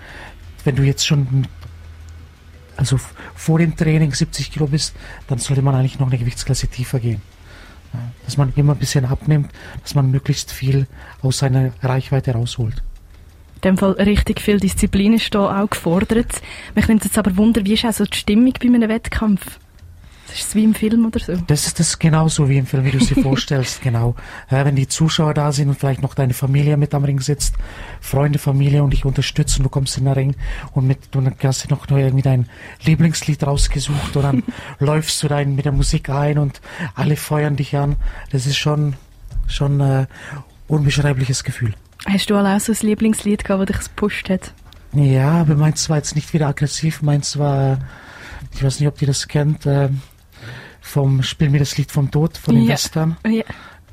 wenn 0.64 0.76
du 0.76 0.82
jetzt 0.82 1.06
schon 1.06 1.48
also 2.76 3.00
vor 3.36 3.60
dem 3.60 3.76
Training 3.76 4.12
70 4.12 4.52
Kilo 4.52 4.66
bist, 4.66 4.96
dann 5.28 5.38
sollte 5.38 5.62
man 5.62 5.76
eigentlich 5.76 6.00
noch 6.00 6.08
eine 6.08 6.18
Gewichtsklasse 6.18 6.68
tiefer 6.68 7.00
gehen. 7.00 7.22
Dass 8.26 8.38
man 8.38 8.52
immer 8.56 8.74
ein 8.74 8.80
bisschen 8.80 9.06
abnimmt, 9.06 9.52
dass 9.84 9.94
man 9.94 10.10
möglichst 10.10 10.52
viel 10.52 10.88
aus 11.22 11.38
seiner 11.38 11.72
Reichweite 11.82 12.32
rausholt. 12.34 12.82
In 13.56 13.62
dem 13.62 13.78
Fall 13.78 13.92
richtig 13.92 14.42
viel 14.42 14.60
Disziplin 14.60 15.14
ist 15.14 15.34
da 15.34 15.62
auch 15.62 15.70
gefordert. 15.70 16.42
Mich 16.74 16.88
nimmt 16.88 17.06
jetzt 17.06 17.18
aber 17.18 17.38
Wunder, 17.38 17.64
wie 17.64 17.74
ist 17.74 17.86
also 17.86 18.04
die 18.04 18.18
Stimmung 18.18 18.54
bei 18.60 18.68
einem 18.68 18.90
Wettkampf? 18.90 19.60
Ist 20.36 20.50
es 20.50 20.56
wie 20.56 20.66
im 20.66 20.76
Film 20.76 21.06
oder 21.06 21.18
so? 21.18 21.38
Das 21.48 21.66
ist 21.66 21.80
das 21.80 21.98
genauso 21.98 22.50
wie 22.50 22.58
im 22.58 22.66
Film, 22.66 22.84
wie 22.84 22.92
du 22.92 22.98
es 22.98 23.08
dir 23.14 23.22
vorstellst, 23.22 23.82
genau. 23.82 24.16
Ja, 24.52 24.66
wenn 24.66 24.76
die 24.76 24.86
Zuschauer 24.86 25.34
da 25.34 25.54
sind 25.54 25.70
und 25.70 25.80
vielleicht 25.80 26.02
noch 26.02 26.14
deine 26.14 26.34
Familie 26.34 26.76
mit 26.76 26.94
am 26.94 27.06
Ring 27.06 27.22
sitzt, 27.22 27.56
Freunde, 28.02 28.38
Familie 28.38 28.84
und 28.84 28.92
dich 28.92 29.06
unterstützen, 29.06 29.64
du 29.64 29.70
kommst 29.70 29.98
in 29.98 30.04
den 30.04 30.14
Ring 30.14 30.36
und 30.74 30.88
mit, 30.88 30.98
du 31.12 31.24
hast 31.44 31.64
dir 31.64 31.74
noch 31.74 31.90
irgendwie 31.90 32.22
dein 32.22 32.50
Lieblingslied 32.84 33.48
rausgesucht 33.48 34.18
und 34.18 34.24
dann 34.24 34.44
läufst 34.80 35.24
du 35.24 35.30
da 35.30 35.42
mit 35.46 35.64
der 35.64 35.72
Musik 35.72 36.10
ein 36.10 36.38
und 36.38 36.60
alle 36.96 37.16
feuern 37.16 37.56
dich 37.56 37.78
an. 37.78 37.96
Das 38.32 38.46
ist 38.46 38.58
schon, 38.58 38.96
schon 39.48 39.80
ein 39.82 40.04
äh, 40.04 40.08
unbeschreibliches 40.68 41.46
Gefühl. 41.46 41.74
Hast 42.08 42.30
du 42.30 42.36
auch 42.36 42.60
so 42.60 42.74
ein 42.74 42.78
Lieblingslied 42.82 43.46
gehabt, 43.46 43.70
das 43.70 43.78
dich 43.78 43.88
gepusht 43.88 44.30
hat? 44.30 44.52
Ja, 44.92 45.32
aber 45.32 45.56
meins 45.56 45.90
war 45.90 45.96
jetzt 45.96 46.16
nicht 46.16 46.34
wieder 46.34 46.48
aggressiv, 46.48 47.02
meins 47.02 47.40
war, 47.40 47.80
ich 48.54 48.64
weiß 48.64 48.82
nicht, 48.82 48.90
ob 48.90 49.02
ihr 49.02 49.08
das 49.08 49.30
kennt, 49.30 49.66
äh, 49.66 49.90
vom 50.86 51.24
Spiel 51.24 51.50
mir 51.50 51.60
das 51.60 51.78
Lied 51.78 51.92
vom 51.92 52.12
Tod 52.12 52.38
von 52.38 52.56
den 52.56 52.66
ja. 52.66 52.74
Western. 52.74 53.18
Ja. 53.28 53.44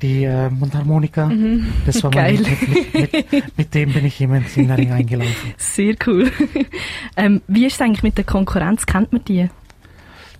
Die 0.01 0.23
äh, 0.25 0.49
Mundharmonika. 0.49 1.27
Mhm. 1.27 1.65
Das 1.85 2.03
war 2.03 2.11
Geil. 2.11 2.39
Mein, 2.41 2.57
mit, 2.93 3.31
mit, 3.31 3.57
mit, 3.57 3.73
dem 3.73 3.93
bin 3.93 4.05
ich 4.05 4.19
jemand 4.19 4.55
in 4.55 4.67
den 4.67 4.75
Ring 4.75 4.91
eingelaufen. 4.91 5.53
Sehr 5.57 5.95
cool. 6.05 6.31
ähm, 7.17 7.41
wie 7.47 7.65
ist 7.65 7.75
es 7.75 7.81
eigentlich 7.81 8.03
mit 8.03 8.17
der 8.17 8.25
Konkurrenz? 8.25 8.85
Kennt 8.85 9.11
man 9.11 9.23
die? 9.25 9.49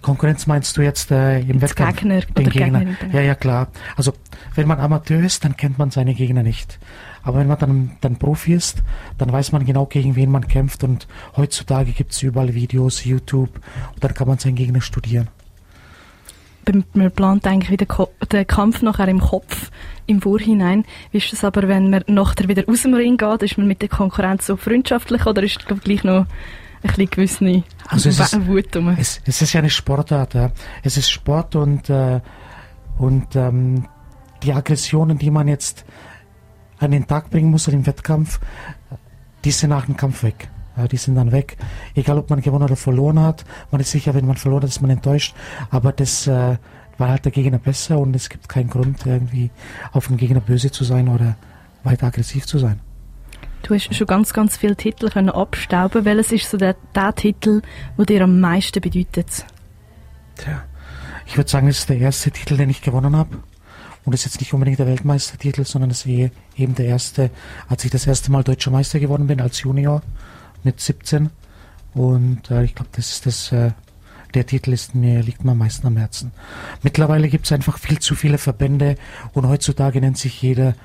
Konkurrenz 0.01 0.47
meinst 0.47 0.77
du 0.77 0.81
jetzt 0.81 1.11
äh, 1.11 1.39
im 1.39 1.61
Wettkampf? 1.61 1.97
Gegner 1.97 2.21
den 2.21 2.49
Gegner. 2.49 2.85
Gegner. 2.85 3.13
Ja, 3.13 3.21
ja, 3.21 3.35
klar. 3.35 3.69
Also 3.95 4.13
wenn 4.53 4.67
man 4.67 4.79
Amateur 4.79 5.23
ist, 5.23 5.45
dann 5.45 5.57
kennt 5.57 5.77
man 5.77 5.91
seine 5.91 6.13
Gegner 6.13 6.43
nicht. 6.43 6.77
Aber 7.23 7.39
wenn 7.39 7.47
man 7.47 7.57
dann, 7.57 7.91
dann 8.01 8.17
Profi 8.17 8.53
ist, 8.53 8.83
dann 9.17 9.31
weiß 9.31 9.53
man 9.53 9.65
genau, 9.65 9.85
gegen 9.85 10.15
wen 10.15 10.29
man 10.29 10.47
kämpft. 10.47 10.83
Und 10.83 11.07
heutzutage 11.37 11.93
gibt 11.93 12.11
es 12.11 12.21
überall 12.21 12.53
Videos, 12.53 13.05
YouTube, 13.05 13.55
und 13.95 14.03
dann 14.03 14.13
kann 14.13 14.27
man 14.27 14.37
seinen 14.37 14.55
Gegner 14.55 14.81
studieren 14.81 15.29
man 16.93 17.11
plant 17.11 17.45
eigentlich 17.47 17.71
wieder 17.71 18.07
den 18.31 18.47
Kampf 18.47 18.81
nachher 18.81 19.07
im 19.07 19.19
Kopf 19.19 19.71
im 20.05 20.21
Vorhinein. 20.21 20.85
Wie 21.11 21.17
ist 21.17 21.31
das 21.31 21.43
aber, 21.43 21.67
wenn 21.67 21.89
man 21.89 22.03
nachher 22.07 22.47
wieder 22.47 22.63
aus 22.67 22.83
dem 22.83 22.93
Ring 22.93 23.17
geht? 23.17 23.43
Ist 23.43 23.57
man 23.57 23.67
mit 23.67 23.81
der 23.81 23.89
Konkurrenz 23.89 24.47
so 24.47 24.57
freundschaftlich 24.57 25.25
oder 25.25 25.43
ist 25.43 25.59
es 25.67 25.81
gleich 25.81 26.03
noch 26.03 26.25
ein 26.25 26.27
bisschen 26.81 27.09
gewisse 27.09 27.63
also 27.87 28.09
es 28.09 28.19
ist, 28.19 28.47
Wut 28.47 28.75
um? 28.75 28.89
Es, 28.89 29.21
es, 29.25 29.41
ist 29.41 29.53
ja 29.53 29.59
eine 29.59 29.69
Sportart. 29.69 30.33
Ja. 30.33 30.51
Es 30.83 30.97
ist 30.97 31.09
Sport 31.09 31.55
und, 31.55 31.89
äh, 31.89 32.19
und 32.97 33.35
ähm, 33.35 33.87
die 34.41 34.53
Aggressionen, 34.53 35.17
die 35.17 35.31
man 35.31 35.47
jetzt 35.47 35.85
an 36.79 36.91
den 36.91 37.07
Tag 37.07 37.29
bringen 37.29 37.51
muss 37.51 37.67
im 37.67 37.85
Wettkampf, 37.85 38.39
die 39.45 39.51
sind 39.51 39.69
nach 39.69 39.85
dem 39.85 39.97
Kampf 39.97 40.23
weg. 40.23 40.49
Ja, 40.75 40.87
die 40.87 40.97
sind 40.97 41.15
dann 41.15 41.31
weg. 41.31 41.57
Egal, 41.93 42.17
ob 42.17 42.29
man 42.29 42.41
gewonnen 42.41 42.63
oder 42.63 42.75
verloren 42.75 43.19
hat. 43.19 43.45
Man 43.71 43.79
ist 43.79 43.91
sicher, 43.91 44.13
wenn 44.13 44.25
man 44.25 44.37
verloren 44.37 44.63
hat, 44.63 44.69
ist 44.69 44.81
man 44.81 44.89
enttäuscht. 44.89 45.35
Aber 45.69 45.91
das 45.91 46.25
äh, 46.27 46.57
war 46.97 47.09
halt 47.09 47.25
der 47.25 47.31
Gegner 47.31 47.59
besser 47.59 47.99
und 47.99 48.15
es 48.15 48.29
gibt 48.29 48.49
keinen 48.49 48.69
Grund, 48.69 49.05
irgendwie 49.05 49.51
auf 49.91 50.07
den 50.07 50.17
Gegner 50.17 50.39
böse 50.39 50.71
zu 50.71 50.83
sein 50.83 51.09
oder 51.09 51.35
weiter 51.83 52.07
aggressiv 52.07 52.45
zu 52.45 52.57
sein. 52.57 52.79
Du 53.61 53.73
hast 53.73 53.93
schon 53.95 54.07
ganz, 54.07 54.33
ganz 54.33 54.57
viele 54.57 54.75
Titel 54.75 55.09
können 55.09 55.29
abstauben. 55.29 56.05
Welches 56.05 56.31
ist 56.31 56.49
so 56.49 56.57
der, 56.57 56.75
der 56.95 57.15
Titel, 57.15 57.61
der 57.97 58.05
dir 58.05 58.23
am 58.23 58.39
meisten 58.39 58.81
bedeutet? 58.81 59.45
Tja, 60.35 60.63
ich 61.25 61.37
würde 61.37 61.49
sagen, 61.49 61.67
es 61.67 61.79
ist 61.79 61.89
der 61.89 61.97
erste 61.97 62.31
Titel, 62.31 62.57
den 62.57 62.69
ich 62.69 62.81
gewonnen 62.81 63.15
habe. 63.15 63.37
Und 64.05 64.13
es 64.13 64.21
ist 64.21 64.33
jetzt 64.33 64.41
nicht 64.41 64.53
unbedingt 64.53 64.79
der 64.79 64.87
Weltmeistertitel, 64.87 65.63
sondern 65.63 65.91
es 65.91 66.05
ist 66.05 66.31
eben 66.57 66.75
der 66.75 66.87
erste, 66.87 67.29
als 67.69 67.85
ich 67.85 67.91
das 67.91 68.05
erste 68.05 68.33
Mal 68.33 68.43
Deutscher 68.43 68.69
Meister 68.69 68.99
geworden 68.99 69.27
bin 69.27 69.39
als 69.39 69.61
Junior 69.61 70.01
mit 70.65 70.79
17. 70.79 71.29
Und 71.93 72.49
äh, 72.49 72.63
ich 72.63 72.75
glaube, 72.75 72.89
das 72.93 73.11
ist 73.11 73.25
das, 73.25 73.51
äh, 73.51 73.71
der 74.33 74.45
Titel 74.45 74.73
ist 74.73 74.95
mir, 74.95 75.21
liegt 75.21 75.45
mir 75.45 75.51
am 75.51 75.59
meisten 75.59 75.85
am 75.85 75.97
Herzen. 75.97 76.31
Mittlerweile 76.81 77.29
gibt 77.29 77.45
es 77.45 77.51
einfach 77.51 77.77
viel 77.77 77.99
zu 77.99 78.15
viele 78.15 78.37
Verbände 78.37 78.95
und 79.33 79.47
heutzutage 79.47 80.01
nennt 80.01 80.17
sich 80.17 80.41
jeder 80.41 80.75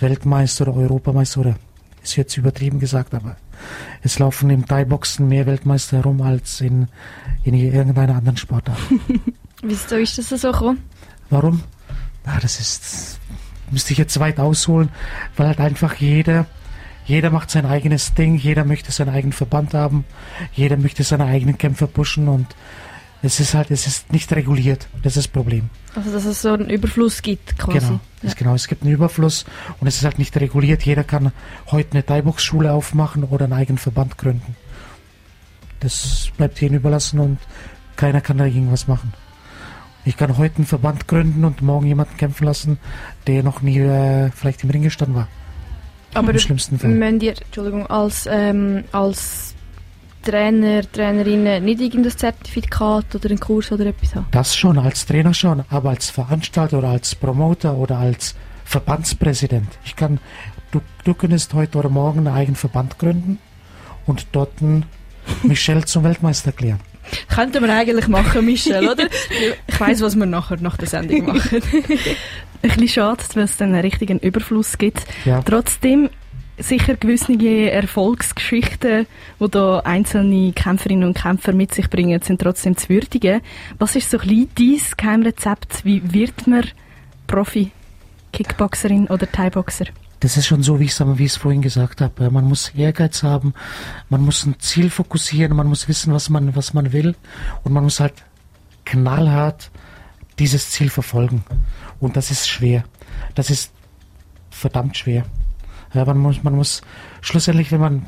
Weltmeister 0.00 0.68
oder 0.68 0.76
Europameister 0.76 1.40
oder 1.40 1.56
ist 2.02 2.16
jetzt 2.16 2.36
übertrieben 2.36 2.80
gesagt, 2.80 3.14
aber 3.14 3.36
es 4.02 4.18
laufen 4.18 4.50
im 4.50 4.66
Thai-Boxen 4.66 5.28
mehr 5.28 5.46
Weltmeister 5.46 5.98
herum 5.98 6.20
als 6.20 6.60
in, 6.60 6.88
in 7.44 7.54
irgendeiner 7.54 8.16
anderen 8.16 8.36
Sportart. 8.36 8.78
Wieso 9.62 9.96
ist 9.96 10.18
das 10.18 10.28
so 10.28 10.50
gekommen? 10.50 10.82
Warum? 11.30 11.62
Ah, 12.24 12.40
das 12.40 12.60
ist, 12.60 13.20
müsste 13.70 13.92
ich 13.92 13.98
jetzt 13.98 14.18
weit 14.18 14.40
ausholen, 14.40 14.90
weil 15.36 15.46
halt 15.46 15.60
einfach 15.60 15.94
jeder 15.94 16.46
jeder 17.04 17.30
macht 17.30 17.50
sein 17.50 17.66
eigenes 17.66 18.14
Ding, 18.14 18.36
jeder 18.36 18.64
möchte 18.64 18.92
seinen 18.92 19.14
eigenen 19.14 19.32
Verband 19.32 19.74
haben, 19.74 20.04
jeder 20.52 20.76
möchte 20.76 21.02
seine 21.02 21.24
eigenen 21.24 21.58
Kämpfer 21.58 21.86
pushen 21.86 22.28
und 22.28 22.46
es 23.22 23.38
ist 23.38 23.54
halt, 23.54 23.70
es 23.70 23.86
ist 23.86 24.12
nicht 24.12 24.32
reguliert. 24.32 24.88
Das 25.02 25.16
ist 25.16 25.26
das 25.26 25.28
Problem. 25.28 25.70
Also 25.94 26.12
dass 26.12 26.24
es 26.24 26.42
so 26.42 26.52
einen 26.52 26.68
Überfluss 26.68 27.22
gibt 27.22 27.56
quasi. 27.56 27.78
Genau, 27.78 28.00
ja. 28.22 28.32
genau. 28.36 28.54
Es 28.54 28.66
gibt 28.66 28.82
einen 28.82 28.92
Überfluss 28.92 29.44
und 29.78 29.86
es 29.86 29.96
ist 29.96 30.04
halt 30.04 30.18
nicht 30.18 30.36
reguliert. 30.36 30.82
Jeder 30.82 31.04
kann 31.04 31.32
heute 31.70 31.92
eine 31.92 32.04
Thai-Box-Schule 32.04 32.72
aufmachen 32.72 33.22
oder 33.22 33.44
einen 33.44 33.52
eigenen 33.52 33.78
Verband 33.78 34.18
gründen. 34.18 34.56
Das 35.78 36.30
bleibt 36.36 36.60
jedem 36.60 36.78
überlassen 36.78 37.20
und 37.20 37.38
keiner 37.94 38.20
kann 38.20 38.38
da 38.38 38.44
irgendwas 38.44 38.88
machen. 38.88 39.12
Ich 40.04 40.16
kann 40.16 40.36
heute 40.36 40.56
einen 40.56 40.66
Verband 40.66 41.06
gründen 41.06 41.44
und 41.44 41.62
morgen 41.62 41.86
jemanden 41.86 42.16
kämpfen 42.16 42.44
lassen, 42.44 42.78
der 43.28 43.44
noch 43.44 43.62
nie 43.62 43.78
äh, 43.78 44.30
vielleicht 44.32 44.64
im 44.64 44.70
Ring 44.70 44.82
gestanden 44.82 45.14
war. 45.14 45.28
Aber 46.14 46.32
im 46.32 46.38
schlimmsten 46.38 46.78
Fall. 46.78 46.90
Müssen 46.90 47.20
ihr, 47.20 47.34
Entschuldigung, 47.40 47.86
als, 47.86 48.28
ähm, 48.30 48.84
als 48.92 49.54
Trainer, 50.22 50.82
Trainerinnen 50.90 51.64
nicht 51.64 51.80
irgendein 51.80 52.16
Zertifikat 52.16 53.14
oder 53.14 53.30
einen 53.30 53.40
Kurs 53.40 53.72
oder 53.72 53.86
etwas 53.86 54.14
haben? 54.14 54.26
Das 54.30 54.56
schon, 54.56 54.78
als 54.78 55.06
Trainer 55.06 55.34
schon, 55.34 55.64
aber 55.68 55.90
als 55.90 56.10
Veranstalter 56.10 56.78
oder 56.78 56.88
als 56.88 57.14
Promoter 57.14 57.76
oder 57.76 57.98
als 57.98 58.34
Verbandspräsident. 58.64 59.68
Ich 59.84 59.96
kann, 59.96 60.20
du, 60.70 60.80
du 61.04 61.14
könntest 61.14 61.54
heute 61.54 61.78
oder 61.78 61.88
morgen 61.88 62.20
einen 62.26 62.36
eigenen 62.36 62.56
Verband 62.56 62.98
gründen 62.98 63.38
und 64.06 64.26
dort 64.32 64.52
Michelle 65.42 65.84
zum 65.84 66.04
Weltmeister 66.04 66.48
erklären. 66.48 66.80
Könnten 67.34 67.62
wir 67.62 67.74
eigentlich 67.74 68.08
machen, 68.08 68.44
Michelle, 68.44 68.90
oder? 68.90 69.06
Ich 69.66 69.80
weiß, 69.80 70.00
was 70.02 70.16
wir 70.16 70.26
nachher 70.26 70.58
nach 70.60 70.76
der 70.76 70.88
Sendung 70.88 71.26
machen. 71.34 71.62
ein 72.62 72.68
bisschen 72.68 72.88
schade, 72.88 73.22
weil 73.34 73.44
es 73.44 73.56
dann 73.56 73.72
einen 73.72 73.80
richtigen 73.80 74.18
Überfluss 74.18 74.78
gibt. 74.78 75.04
Ja. 75.24 75.42
Trotzdem 75.42 76.10
sicher 76.58 76.94
gewisse 76.96 77.32
Erfolgsgeschichten, 77.70 79.06
die 79.40 79.50
da 79.50 79.80
einzelne 79.80 80.52
Kämpferinnen 80.52 81.08
und 81.08 81.16
Kämpfer 81.16 81.52
mit 81.52 81.74
sich 81.74 81.90
bringen, 81.90 82.20
sind 82.22 82.40
trotzdem 82.40 82.76
zu 82.76 82.88
würdigen. 82.88 83.40
Was 83.78 83.96
ist 83.96 84.10
so 84.10 84.18
ein 84.18 84.28
bisschen 84.28 84.48
dein 84.56 84.96
Geheimrezept? 84.96 85.84
Wie 85.84 86.02
wird 86.12 86.46
man 86.46 86.64
Profi? 87.26 87.72
Kickboxerin 88.32 89.08
oder 89.08 89.30
Thai-Boxer? 89.30 89.86
Das 90.22 90.36
ist 90.36 90.46
schon 90.46 90.62
so, 90.62 90.78
wie 90.78 90.84
ich 90.84 90.96
es 91.00 91.36
vorhin 91.36 91.62
gesagt 91.62 92.00
habe. 92.00 92.30
Man 92.30 92.44
muss 92.44 92.68
Ehrgeiz 92.76 93.24
haben, 93.24 93.54
man 94.08 94.22
muss 94.22 94.46
ein 94.46 94.54
Ziel 94.60 94.88
fokussieren, 94.88 95.56
man 95.56 95.66
muss 95.66 95.88
wissen, 95.88 96.14
was 96.14 96.30
man, 96.30 96.54
was 96.54 96.74
man 96.74 96.92
will 96.92 97.16
und 97.64 97.72
man 97.72 97.82
muss 97.82 97.98
halt 97.98 98.14
knallhart 98.84 99.72
dieses 100.38 100.70
Ziel 100.70 100.90
verfolgen. 100.90 101.42
Und 101.98 102.16
das 102.16 102.30
ist 102.30 102.48
schwer. 102.48 102.84
Das 103.34 103.50
ist 103.50 103.72
verdammt 104.48 104.96
schwer. 104.96 105.24
Ja, 105.92 106.04
man 106.04 106.18
muss, 106.18 106.44
man 106.44 106.54
muss 106.54 106.82
schlussendlich, 107.20 107.72
wenn 107.72 107.80
man, 107.80 108.06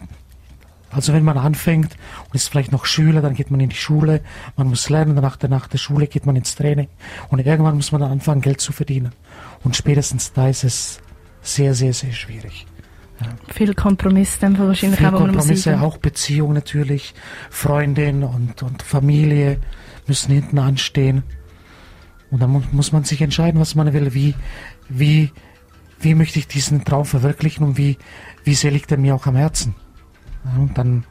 also 0.92 1.12
wenn 1.12 1.25
man 1.25 1.37
anfängt 1.37 1.97
und 2.26 2.35
ist 2.37 2.49
vielleicht 2.49 2.71
noch 2.71 2.85
Schüler, 2.85 3.23
dann 3.23 3.35
geht 3.35 3.50
man 3.50 3.59
in 3.59 3.71
die 3.71 3.76
Schule, 3.76 4.21
man 4.56 4.68
muss 4.68 4.88
lernen, 4.88 5.16
danach 5.16 5.42
nach 5.49 5.66
der 5.66 5.78
Schule 5.78 6.06
geht 6.06 6.26
man 6.26 6.37
ins 6.37 6.54
Training 6.54 6.87
und 7.30 7.44
irgendwann 7.44 7.75
muss 7.75 7.90
man 7.90 8.02
dann 8.02 8.12
anfangen, 8.12 8.40
Geld 8.40 8.61
zu 8.61 8.73
verdienen. 8.73 9.11
Und 9.64 9.75
spätestens 9.75 10.33
da 10.33 10.49
ist 10.49 10.62
es 10.62 11.00
sehr, 11.44 11.74
sehr, 11.74 11.92
sehr 11.92 12.12
schwierig. 12.12 12.66
Ja. 13.20 13.28
Viel 13.52 13.74
Kompromiss, 13.74 14.38
dann 14.40 14.58
wahrscheinlich 14.58 14.98
Viel 14.98 15.08
auch, 15.08 15.18
Kompromisse, 15.18 15.80
auch 15.80 15.98
Beziehung 15.98 16.52
natürlich, 16.52 17.14
Freundin 17.50 18.24
und, 18.24 18.62
und 18.62 18.82
Familie 18.82 19.58
müssen 20.06 20.32
hinten 20.32 20.58
anstehen. 20.58 21.22
Und 22.30 22.42
dann 22.42 22.50
muss, 22.50 22.64
muss 22.72 22.92
man 22.92 23.04
sich 23.04 23.22
entscheiden, 23.22 23.60
was 23.60 23.76
man 23.76 23.92
will, 23.92 24.14
wie, 24.14 24.34
wie, 24.88 25.30
wie 26.00 26.14
möchte 26.14 26.40
ich 26.40 26.48
diesen 26.48 26.84
Traum 26.84 27.04
verwirklichen 27.04 27.64
und 27.64 27.78
wie, 27.78 27.98
wie 28.42 28.54
sehr 28.54 28.72
liegt 28.72 28.90
er 28.90 28.98
mir 28.98 29.14
auch 29.14 29.26
am 29.26 29.36
Herzen. 29.36 29.76
Ja, 30.44 30.60
und 30.60 30.76
dann 30.76 31.04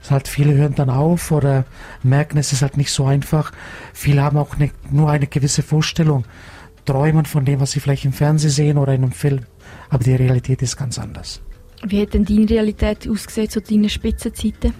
ist 0.00 0.10
halt 0.10 0.28
viele 0.28 0.54
hören 0.54 0.74
dann 0.74 0.90
auf 0.90 1.30
oder 1.30 1.64
merken, 2.02 2.38
es 2.38 2.52
ist 2.52 2.62
halt 2.62 2.76
nicht 2.76 2.90
so 2.90 3.06
einfach. 3.06 3.52
Viele 3.92 4.22
haben 4.22 4.36
auch 4.36 4.56
ne, 4.56 4.70
nur 4.90 5.10
eine 5.10 5.26
gewisse 5.26 5.62
Vorstellung, 5.62 6.24
träumen 6.86 7.26
von 7.26 7.44
dem, 7.44 7.60
was 7.60 7.72
sie 7.72 7.80
vielleicht 7.80 8.04
im 8.04 8.12
Fernsehen 8.12 8.50
sehen 8.50 8.78
oder 8.78 8.94
in 8.94 9.02
einem 9.02 9.12
Film. 9.12 9.40
Aber 9.90 10.02
die 10.02 10.14
Realität 10.14 10.62
ist 10.62 10.76
ganz 10.76 10.98
anders. 10.98 11.42
Wie 11.84 12.00
hat 12.00 12.14
denn 12.14 12.24
deine 12.24 12.48
Realität 12.48 13.08
ausgesehen 13.08 13.50
zu 13.50 13.60
deinen 13.60 13.90
Spitzenzeiten? 13.90 14.72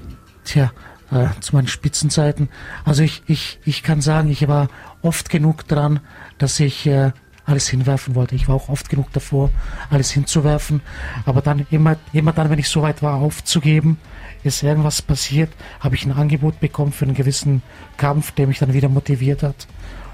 Tja, 0.44 0.72
äh, 1.10 1.26
zu 1.40 1.54
meinen 1.54 1.68
Spitzenzeiten. 1.68 2.48
Also 2.84 3.02
ich, 3.02 3.22
ich, 3.26 3.58
ich 3.64 3.82
kann 3.82 4.00
sagen, 4.00 4.30
ich 4.30 4.46
war 4.48 4.68
oft 5.02 5.28
genug 5.28 5.68
dran, 5.68 6.00
dass 6.38 6.58
ich 6.58 6.86
äh, 6.86 7.12
alles 7.44 7.68
hinwerfen 7.68 8.14
wollte. 8.14 8.34
Ich 8.34 8.48
war 8.48 8.56
auch 8.56 8.68
oft 8.68 8.88
genug 8.88 9.12
davor, 9.12 9.50
alles 9.90 10.10
hinzuwerfen. 10.10 10.80
Aber 11.24 11.42
dann 11.42 11.66
immer, 11.70 11.96
immer 12.12 12.32
dann, 12.32 12.50
wenn 12.50 12.58
ich 12.58 12.68
so 12.68 12.82
weit 12.82 13.02
war, 13.02 13.16
aufzugeben, 13.16 13.98
ist 14.42 14.62
irgendwas 14.62 15.02
passiert, 15.02 15.50
habe 15.80 15.94
ich 15.94 16.04
ein 16.04 16.12
Angebot 16.12 16.60
bekommen 16.60 16.92
für 16.92 17.04
einen 17.04 17.14
gewissen 17.14 17.62
Kampf, 17.96 18.32
der 18.32 18.46
mich 18.46 18.58
dann 18.58 18.72
wieder 18.72 18.88
motiviert 18.88 19.42
hat 19.42 19.66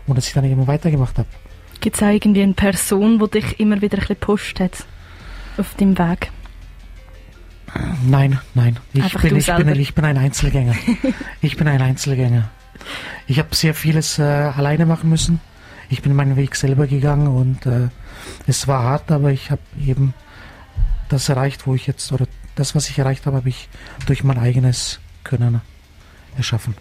und 0.06 0.16
dass 0.16 0.26
ich 0.26 0.34
dann 0.34 0.44
immer 0.44 0.66
weitergemacht 0.66 1.18
habe. 1.18 1.28
Gibt 1.82 1.96
es 1.96 2.00
irgendwie 2.00 2.44
eine 2.44 2.54
Person, 2.54 3.18
die 3.18 3.40
dich 3.40 3.58
immer 3.58 3.82
wieder 3.82 3.98
ein 3.98 4.02
bisschen 4.02 4.16
pusht 4.16 4.60
hat 4.60 4.86
auf 5.58 5.74
dem 5.74 5.98
Weg? 5.98 6.30
Nein, 8.06 8.38
nein. 8.54 8.78
Ich 8.92 9.12
bin, 9.14 9.36
ich, 9.36 9.52
bin, 9.52 9.68
ich 9.68 9.92
bin 9.92 10.04
ein 10.04 10.16
Einzelgänger. 10.16 10.76
ich 11.42 11.56
bin 11.56 11.66
ein 11.66 11.82
Einzelgänger. 11.82 12.48
Ich 13.26 13.40
habe 13.40 13.52
sehr 13.52 13.74
vieles 13.74 14.20
äh, 14.20 14.22
alleine 14.22 14.86
machen 14.86 15.10
müssen. 15.10 15.40
Ich 15.90 16.02
bin 16.02 16.14
meinen 16.14 16.36
Weg 16.36 16.54
selber 16.54 16.86
gegangen 16.86 17.26
und 17.26 17.66
äh, 17.66 17.88
es 18.46 18.68
war 18.68 18.84
hart, 18.84 19.10
aber 19.10 19.32
ich 19.32 19.50
habe 19.50 19.62
eben 19.84 20.14
das 21.08 21.28
erreicht, 21.28 21.66
wo 21.66 21.74
ich 21.74 21.88
jetzt, 21.88 22.12
oder 22.12 22.26
das, 22.54 22.76
was 22.76 22.88
ich 22.90 22.98
erreicht 23.00 23.26
habe, 23.26 23.38
habe 23.38 23.48
ich 23.48 23.68
durch 24.06 24.22
mein 24.22 24.38
eigenes 24.38 25.00
Können 25.24 25.60
erschaffen. 26.36 26.76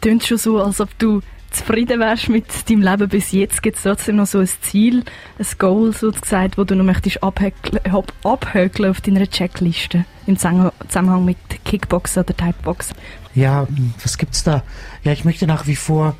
Tönt 0.00 0.22
schon 0.22 0.38
so, 0.38 0.62
als 0.62 0.80
ob 0.80 0.96
du 1.00 1.22
zufrieden 1.54 2.00
wärst 2.00 2.28
mit 2.28 2.68
deinem 2.68 2.82
Leben 2.82 3.08
bis 3.08 3.32
jetzt. 3.32 3.62
Gibt 3.62 3.76
es 3.76 3.82
trotzdem 3.82 4.16
noch 4.16 4.26
so 4.26 4.40
ein 4.40 4.48
Ziel, 4.62 5.04
ein 5.38 5.46
Goal 5.58 5.92
sozusagen, 5.92 6.52
wo 6.56 6.64
du 6.64 6.74
noch 6.74 6.84
möchtest 6.84 7.22
abhökeln, 7.22 7.80
abhökeln 8.24 8.90
auf 8.90 9.00
deiner 9.00 9.26
Checkliste 9.26 10.04
im 10.26 10.36
Zusammenhang 10.36 11.24
mit 11.24 11.38
Kickboxen 11.64 12.22
oder 12.22 12.36
Typeboxen? 12.36 12.96
Ja, 13.34 13.66
was 14.02 14.18
gibt's 14.18 14.44
da? 14.44 14.62
Ja, 15.02 15.12
ich 15.12 15.24
möchte 15.24 15.46
nach 15.46 15.66
wie 15.66 15.76
vor 15.76 16.16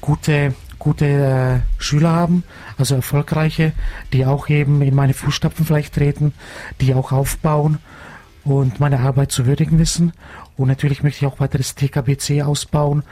gute 0.00 0.54
gute 0.78 1.06
äh, 1.06 1.82
Schüler 1.82 2.12
haben, 2.12 2.44
also 2.76 2.94
erfolgreiche, 2.94 3.72
die 4.12 4.26
auch 4.26 4.48
eben 4.48 4.80
in 4.82 4.94
meine 4.94 5.12
Fußstapfen 5.12 5.66
vielleicht 5.66 5.94
treten, 5.94 6.32
die 6.80 6.94
auch 6.94 7.10
aufbauen 7.10 7.78
und 8.44 8.80
meine 8.80 9.00
Arbeit 9.00 9.32
zu 9.32 9.46
würdigen 9.46 9.78
wissen. 9.78 10.12
Und 10.58 10.68
natürlich 10.68 11.02
möchte 11.02 11.24
ich 11.24 11.32
auch 11.32 11.40
weiter 11.40 11.56
das 11.56 11.74
TKBC 11.76 12.42
ausbauen. 12.42 13.04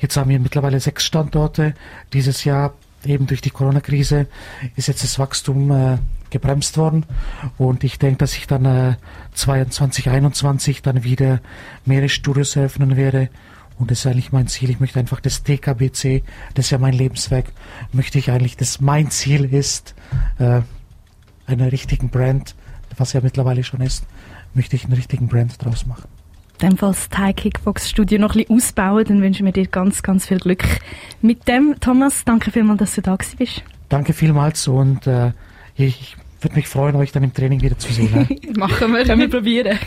Jetzt 0.00 0.16
haben 0.16 0.30
wir 0.30 0.40
mittlerweile 0.40 0.80
sechs 0.80 1.04
Standorte. 1.04 1.74
Dieses 2.12 2.44
Jahr 2.44 2.72
eben 3.04 3.26
durch 3.26 3.42
die 3.42 3.50
Corona-Krise 3.50 4.26
ist 4.74 4.88
jetzt 4.88 5.04
das 5.04 5.18
Wachstum 5.18 5.70
äh, 5.70 5.98
gebremst 6.30 6.78
worden. 6.78 7.04
Und 7.58 7.84
ich 7.84 7.98
denke, 7.98 8.18
dass 8.18 8.34
ich 8.34 8.46
dann 8.46 8.64
äh, 8.64 8.96
22, 9.34 10.08
21 10.08 10.80
dann 10.80 11.04
wieder 11.04 11.40
mehrere 11.84 12.08
Studios 12.08 12.56
eröffnen 12.56 12.96
werde. 12.96 13.28
Und 13.78 13.90
das 13.90 14.00
ist 14.00 14.06
eigentlich 14.06 14.32
mein 14.32 14.46
Ziel. 14.46 14.70
Ich 14.70 14.80
möchte 14.80 14.98
einfach 14.98 15.20
das 15.20 15.42
TKBC, 15.42 16.22
das 16.54 16.66
ist 16.66 16.70
ja 16.70 16.78
mein 16.78 16.94
Lebenswerk, 16.94 17.46
möchte 17.92 18.18
ich 18.18 18.30
eigentlich, 18.30 18.56
dass 18.56 18.80
mein 18.80 19.10
Ziel 19.10 19.52
ist, 19.52 19.94
äh, 20.38 20.62
einer 21.46 21.70
richtigen 21.70 22.08
Brand, 22.08 22.54
was 22.96 23.12
ja 23.12 23.20
mittlerweile 23.20 23.62
schon 23.62 23.82
ist, 23.82 24.04
möchte 24.54 24.76
ich 24.76 24.84
einen 24.84 24.94
richtigen 24.94 25.28
Brand 25.28 25.62
draus 25.62 25.84
machen. 25.86 26.13
In 26.60 26.70
dem 26.70 26.78
Fall 26.78 26.92
das 26.92 27.08
Thai 27.08 27.32
Kickbox 27.32 27.90
Studio 27.90 28.18
noch 28.18 28.34
ein 28.34 28.44
bisschen 28.44 28.56
ausbauen, 28.56 29.04
dann 29.04 29.20
wünschen 29.20 29.44
wir 29.44 29.52
dir 29.52 29.66
ganz, 29.66 30.02
ganz 30.02 30.26
viel 30.26 30.38
Glück 30.38 30.64
mit 31.20 31.46
dem. 31.48 31.74
Thomas, 31.80 32.24
danke 32.24 32.50
vielmals, 32.50 32.78
dass 32.78 32.94
du 32.94 33.02
da 33.02 33.16
bist. 33.38 33.62
Danke 33.88 34.12
vielmals 34.12 34.66
und 34.68 35.06
äh, 35.06 35.32
ich 35.76 36.16
würde 36.40 36.56
mich 36.56 36.68
freuen, 36.68 36.94
euch 36.96 37.12
dann 37.12 37.24
im 37.24 37.34
Training 37.34 37.60
wieder 37.62 37.78
zu 37.78 37.92
sehen. 37.92 38.28
Machen 38.56 38.92
wir, 38.92 39.04
können 39.04 39.20
wir 39.22 39.30
probieren. 39.30 39.78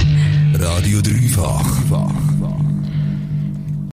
Radio 0.54 1.00
Dreifach. 1.00 2.57